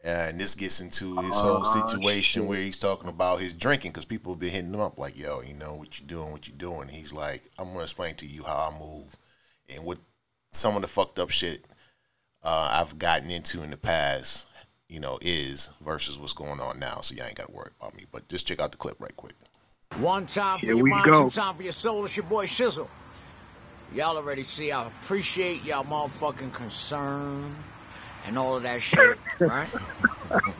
[0.04, 4.32] and this gets into his whole situation where he's talking about his drinking because people
[4.32, 6.32] have been hitting him up like, "Yo, you know what you're doing?
[6.32, 9.16] What you doing?" He's like, "I'm gonna explain to you how I move
[9.68, 9.98] and what
[10.50, 11.64] some of the fucked up shit
[12.42, 14.46] uh, I've gotten into in the past,
[14.88, 17.00] you know, is versus what's going on now.
[17.00, 18.04] So y'all ain't got to worry about me.
[18.10, 19.34] But just check out the clip right quick.
[19.98, 21.24] One time for Here your mind, go.
[21.24, 22.04] two time for your soul.
[22.04, 22.88] It's your boy Shizzle.
[23.94, 27.54] Y'all already see I appreciate y'all motherfucking concern
[28.26, 29.68] and all of that shit, right?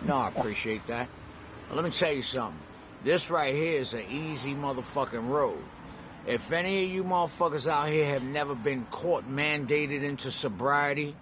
[0.05, 1.09] no, I appreciate that.
[1.69, 2.59] But let me tell you something.
[3.05, 5.59] This right here is an easy motherfucking road.
[6.27, 11.17] If any of you motherfuckers out here have never been court mandated into sobriety,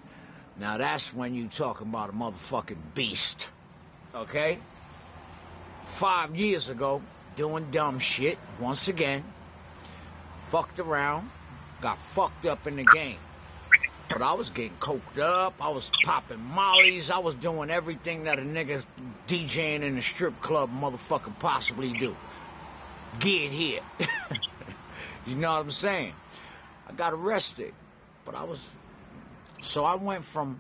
[0.59, 3.49] now that's when you talking about a motherfucking beast.
[4.15, 4.59] Okay?
[5.89, 7.01] Five years ago,
[7.37, 9.25] doing dumb shit once again,
[10.49, 11.31] fucked around,
[11.81, 13.19] got fucked up in the game.
[14.11, 18.41] But I was getting coked up, I was popping mollies, I was doing everything that
[18.41, 18.85] a nigga
[19.29, 22.17] DJing in a strip club motherfucker possibly do.
[23.21, 23.83] Get here.
[25.27, 26.15] you know what I'm saying?
[26.89, 27.73] I got arrested,
[28.25, 28.69] but I was.
[29.63, 30.59] So I went from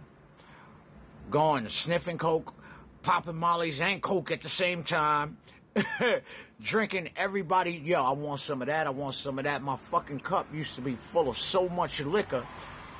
[1.28, 2.54] going to sniffing coke,
[3.02, 5.38] popping mollies and coke at the same time,
[6.60, 7.72] drinking everybody.
[7.72, 8.86] Yo, I want some of that.
[8.86, 9.60] I want some of that.
[9.60, 12.46] My fucking cup used to be full of so much liquor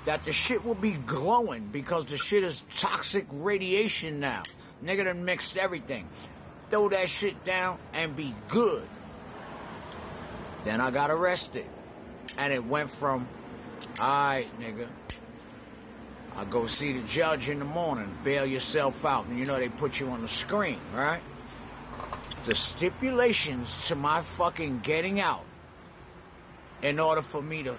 [0.07, 4.43] that the shit will be glowing because the shit is toxic radiation now.
[4.83, 6.09] Nigga done mixed everything.
[6.71, 8.87] Throw that shit down and be good.
[10.65, 11.67] Then I got arrested.
[12.39, 13.27] And it went from,
[13.99, 14.87] alright, nigga,
[16.37, 19.69] I go see the judge in the morning, bail yourself out, and you know they
[19.69, 21.21] put you on the screen, right?
[22.47, 25.45] The stipulations to my fucking getting out
[26.83, 27.77] in order for me to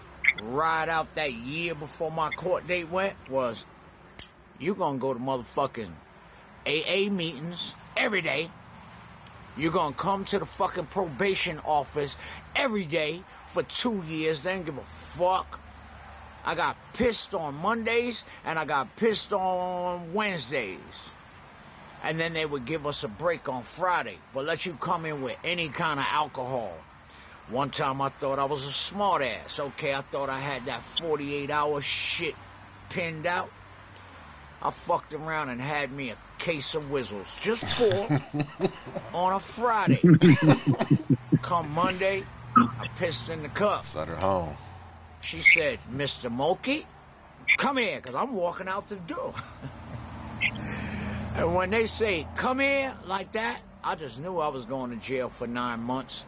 [0.50, 3.66] ride out that year before my court date went was
[4.60, 5.92] you're gonna go to motherfucking
[6.66, 8.50] AA meetings every day.
[9.58, 12.16] You're gonna come to the fucking probation office
[12.56, 15.60] every day for two years, then give a fuck.
[16.46, 21.14] I got pissed on Mondays and I got pissed on Wednesdays.
[22.04, 25.22] and then they would give us a break on Friday, but let you come in
[25.22, 26.74] with any kind of alcohol.
[27.52, 29.60] One time I thought I was a smart ass.
[29.60, 32.34] Okay, I thought I had that 48 hour shit
[32.90, 33.52] pinned out.
[34.62, 37.28] I fucked around and had me a case of whistles.
[37.42, 38.22] Just four
[39.14, 40.00] on a Friday.
[41.42, 42.24] Come Monday,
[42.56, 43.84] I pissed in the cup.
[43.84, 44.56] Sutter home.
[45.20, 46.32] She said, Mr.
[46.32, 46.86] Moltke,
[47.58, 49.34] come here, because I'm walking out the door.
[51.36, 55.06] and when they say, come here, like that, I just knew I was going to
[55.06, 56.26] jail for nine months.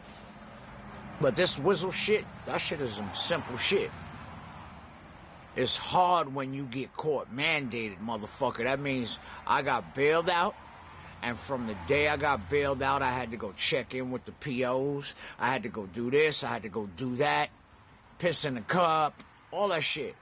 [1.20, 3.90] But this whistle shit, that shit is some simple shit.
[5.56, 8.64] It's hard when you get caught mandated, motherfucker.
[8.64, 10.54] That means I got bailed out.
[11.22, 14.24] And from the day I got bailed out, I had to go check in with
[14.24, 15.14] the POs.
[15.38, 16.44] I had to go do this.
[16.44, 17.50] I had to go do that.
[18.18, 19.22] Piss in the cup.
[19.50, 20.16] All that shit.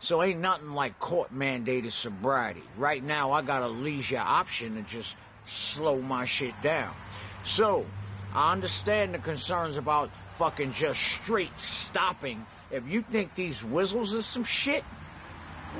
[0.00, 2.62] So ain't nothing like court mandated sobriety.
[2.76, 5.16] Right now, I got a leisure option to just
[5.46, 6.94] slow my shit down.
[7.42, 7.86] So,
[8.34, 12.46] I understand the concerns about fucking just straight stopping.
[12.70, 14.84] If you think these whistles is some shit,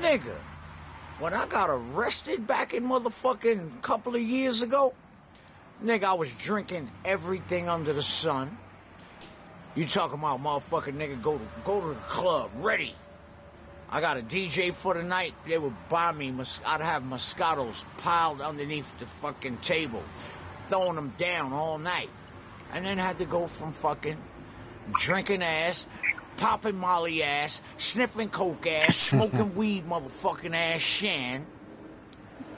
[0.01, 0.35] nigga,
[1.19, 4.93] when I got arrested back in motherfucking couple of years ago,
[5.83, 8.57] nigga, I was drinking everything under the sun.
[9.75, 12.95] You talking about motherfucking nigga go to go to the club ready.
[13.91, 15.33] I got a DJ for the night.
[15.47, 16.33] They would buy me.
[16.65, 20.03] I'd have Moscatos piled underneath the fucking table,
[20.67, 22.09] throwing them down all night,
[22.73, 24.17] and then had to go from fucking
[24.99, 25.87] drinking ass,
[26.37, 31.45] popping Molly ass, sniffing coke ass, smoking weed motherfucking ass, shan,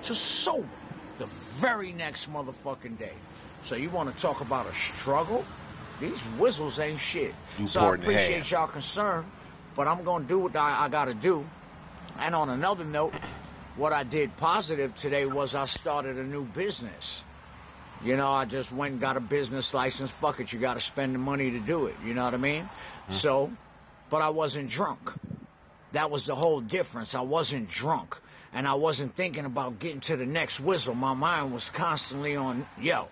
[0.04, 0.68] to sober
[1.18, 3.14] the very next motherfucking day.
[3.64, 5.46] So you want to talk about a struggle?
[6.00, 7.36] These whistles ain't shit.
[7.60, 9.26] You so I poured in the appreciate y'all concern,
[9.76, 11.48] but I'm gonna do what I, I gotta do.
[12.18, 13.14] And on another note,
[13.76, 17.26] what I did positive today was I started a new business.
[18.04, 20.10] You know, I just went and got a business license.
[20.10, 21.96] Fuck it, you got to spend the money to do it.
[22.04, 22.68] You know what I mean?
[23.10, 23.52] So,
[24.10, 25.12] but I wasn't drunk.
[25.92, 27.14] That was the whole difference.
[27.14, 28.18] I wasn't drunk.
[28.54, 30.96] And I wasn't thinking about getting to the next whistle.
[30.96, 33.08] My mind was constantly on, yo,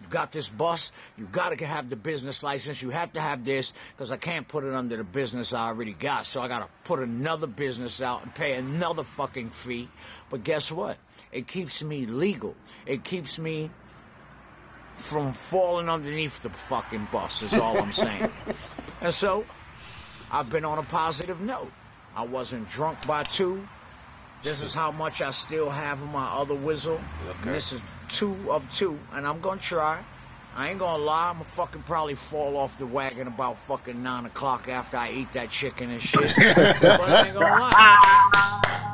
[0.00, 0.92] you got this bus.
[1.16, 2.82] You got to have the business license.
[2.82, 5.92] You have to have this because I can't put it under the business I already
[5.92, 6.26] got.
[6.26, 9.88] So I got to put another business out and pay another fucking fee.
[10.28, 10.98] But guess what?
[11.32, 12.54] It keeps me legal.
[12.84, 13.70] It keeps me
[14.96, 18.30] from falling underneath the fucking bus, is all I'm saying.
[19.00, 19.44] and so,
[20.32, 21.70] I've been on a positive note.
[22.16, 23.66] I wasn't drunk by two.
[24.42, 27.00] This is how much I still have in my other whistle.
[27.28, 27.52] Okay.
[27.52, 30.04] This is two of two, and I'm gonna try.
[30.56, 34.26] I ain't gonna lie, I'm gonna fucking probably fall off the wagon about fucking nine
[34.26, 36.20] o'clock after I eat that chicken and shit.
[36.36, 38.90] but I ain't gonna lie.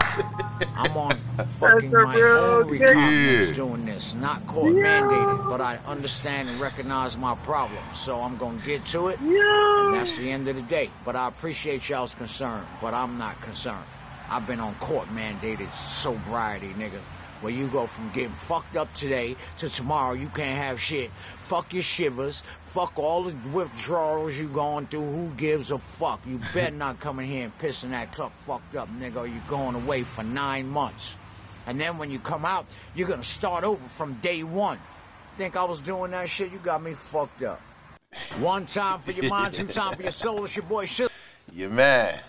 [0.76, 1.10] I'm on
[1.48, 2.80] fucking That's a my own dick.
[2.80, 3.54] recognizance Yeah.
[3.54, 7.82] doing this, not court mandated, but I understand and recognize my problem.
[7.94, 9.20] So I'm gonna get to it.
[9.20, 10.90] And that's the end of the day.
[11.04, 13.84] But I appreciate y'all's concern, but I'm not concerned.
[14.30, 17.00] I've been on court mandated sobriety, nigga.
[17.40, 21.10] Where you go from getting fucked up today to tomorrow, you can't have shit.
[21.38, 22.42] Fuck your shivers.
[22.64, 25.10] Fuck all the withdrawals you going through.
[25.10, 26.20] Who gives a fuck?
[26.26, 29.74] You better not come in here and pissing that cup fucked up, nigga, you going
[29.74, 31.16] away for nine months.
[31.66, 34.78] And then when you come out, you're gonna start over from day one.
[35.36, 36.52] Think I was doing that shit?
[36.52, 37.60] You got me fucked up.
[38.40, 40.44] One time for your mind, two time for your soul.
[40.44, 41.10] It's your boy shit.
[41.52, 42.20] Your man.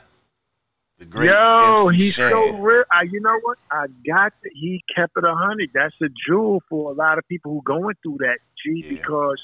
[1.01, 2.29] The great Yo, MC he's Shan.
[2.29, 2.83] so real.
[2.91, 3.57] I, you know what?
[3.71, 4.51] I got that.
[4.53, 5.71] He kept it a hundred.
[5.73, 8.37] That's a jewel for a lot of people who going through that.
[8.63, 8.89] G, Yeah.
[8.97, 9.43] because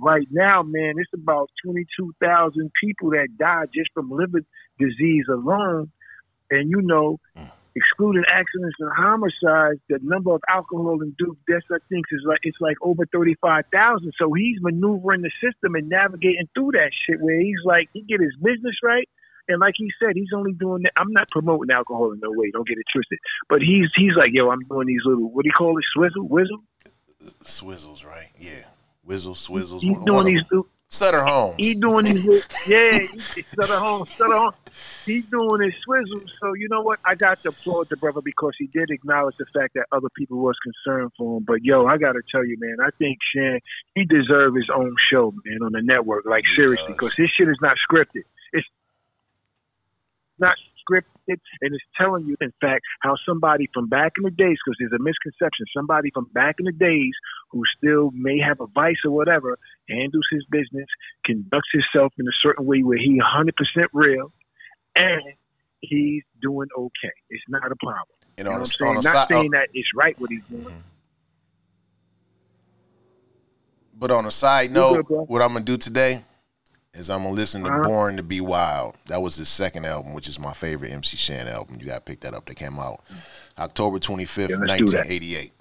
[0.00, 4.40] right now, man, it's about twenty two thousand people that die just from liver
[4.78, 5.90] disease alone,
[6.50, 7.50] and you know, Mm.
[7.76, 12.38] excluding accidents and homicides, the number of alcohol and induced deaths, I think, is like
[12.44, 14.10] it's like over thirty five thousand.
[14.18, 17.20] So he's maneuvering the system and navigating through that shit.
[17.20, 19.06] Where he's like, he get his business right.
[19.48, 20.92] And like he said, he's only doing that.
[20.96, 22.50] I'm not promoting alcohol in no way.
[22.50, 23.18] Don't get it twisted.
[23.48, 26.26] But he's he's like, yo, I'm doing these little what do you call it, swizzle,
[26.28, 26.62] whizzle.
[27.44, 28.28] Swizzles, right?
[28.38, 28.64] Yeah.
[29.04, 29.80] Whizzle, swizzles.
[29.82, 30.42] He's one- doing one these.
[30.50, 31.56] little- Sutter Homes.
[31.58, 32.24] He doing these.
[32.24, 34.52] little- Yeah, he- Sutter home, Sutter home.
[35.04, 36.20] He's doing his swizzle.
[36.40, 37.00] So you know what?
[37.04, 40.38] I got to applaud the brother because he did acknowledge the fact that other people
[40.38, 41.44] was concerned for him.
[41.44, 43.58] But yo, I got to tell you, man, I think Shan
[43.96, 46.26] he deserves his own show, man, on the network.
[46.26, 48.22] Like He seriously, because his shit is not scripted.
[48.52, 48.66] It's
[50.38, 50.54] not
[50.84, 54.76] scripted, and it's telling you, in fact, how somebody from back in the days, because
[54.78, 57.12] there's a misconception, somebody from back in the days
[57.50, 59.58] who still may have a vice or whatever,
[59.88, 60.86] handles his business,
[61.24, 63.50] conducts himself in a certain way where he 100%
[63.92, 64.32] real,
[64.96, 65.22] and
[65.80, 67.14] he's doing okay.
[67.30, 68.06] It's not a problem.
[68.36, 68.94] You know what I'm saying?
[68.94, 70.64] Not side, saying oh that it's right what he's doing.
[70.64, 70.78] Mm-hmm.
[73.96, 76.24] But on a side note, good, what I'm gonna do today
[76.94, 77.82] is I'm gonna listen to Uh-huh.
[77.82, 78.96] Born to Be Wild.
[79.06, 81.78] That was his second album, which is my favorite MC Shan album.
[81.80, 82.46] You gotta pick that up.
[82.46, 83.02] That came out
[83.58, 85.06] October 25th, Yeah, let's do that.
[85.06, 85.52] 1988.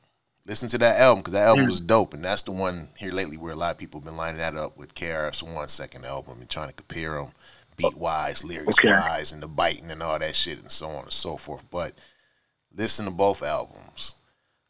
[0.45, 1.69] Listen to that album because that album Mm.
[1.69, 4.17] was dope, and that's the one here lately where a lot of people have been
[4.17, 7.31] lining that up with KRS One's second album and trying to compare them
[7.77, 8.89] beat wise, lyrics Okay.
[8.89, 11.63] wise, and the biting and all that shit and so on and so forth.
[11.71, 11.95] But
[12.75, 14.15] listen to both albums.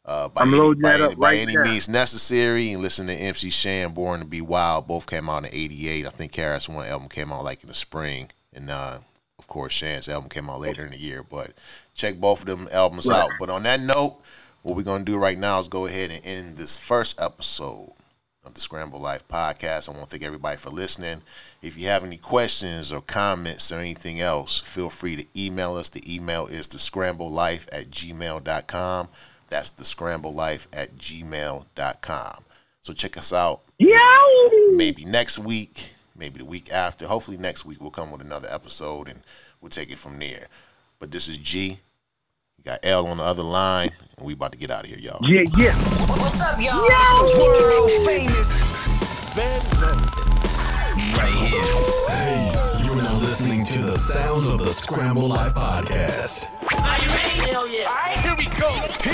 [0.06, 1.64] Uh, by I'm any, loading by that any, up by right any now.
[1.64, 4.86] means necessary, and listen to MC Shan, Born to Be Wild.
[4.86, 6.06] Both came out in '88.
[6.06, 8.98] I think KRS One album came out like in the spring, and uh,
[9.38, 11.22] of course Shan's album came out later in the year.
[11.22, 11.52] But
[11.94, 13.18] check both of them albums Right.
[13.22, 13.30] out.
[13.40, 14.18] But on that note,
[14.62, 17.92] what we're gonna do right now is go ahead and end this first episode
[18.44, 19.88] of the Scramble Life podcast.
[19.88, 21.22] I want to thank everybody for listening.
[21.62, 25.88] If you have any questions or comments or anything else, feel free to email us.
[25.88, 29.08] The email is the scramblelife at gmail.com.
[29.54, 32.44] That's the scramblelife at gmail.com.
[32.82, 33.98] So check us out Yeah.
[34.72, 37.06] maybe next week, maybe the week after.
[37.06, 39.22] Hopefully next week we'll come with another episode and
[39.60, 40.48] we'll take it from there.
[40.98, 41.78] But this is G.
[42.58, 44.98] You got L on the other line, and we about to get out of here,
[44.98, 45.20] y'all.
[45.22, 45.76] Yeah, yeah.
[46.18, 46.84] What's up, y'all?
[46.88, 48.58] It's the world famous
[49.36, 51.16] Van Glorious.
[51.16, 51.62] Right here.
[52.08, 56.46] Hey, you're now listening to the sounds of the Scramble Life podcast.
[56.72, 57.50] Are you ready?
[57.52, 57.84] Hell yeah.
[57.86, 59.13] All right, here we go.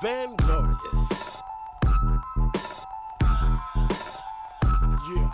[0.00, 1.42] Van Glorious.
[5.08, 5.30] Yeah.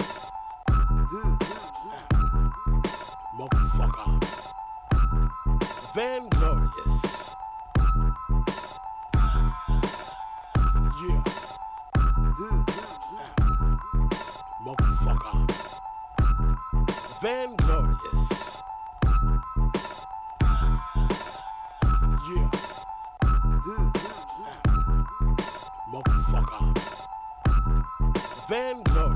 [3.36, 4.18] Motherfucker.
[11.02, 11.22] Yeah.
[14.64, 15.44] Motherfucker.
[17.20, 17.54] Van
[28.54, 29.13] Van Glorious.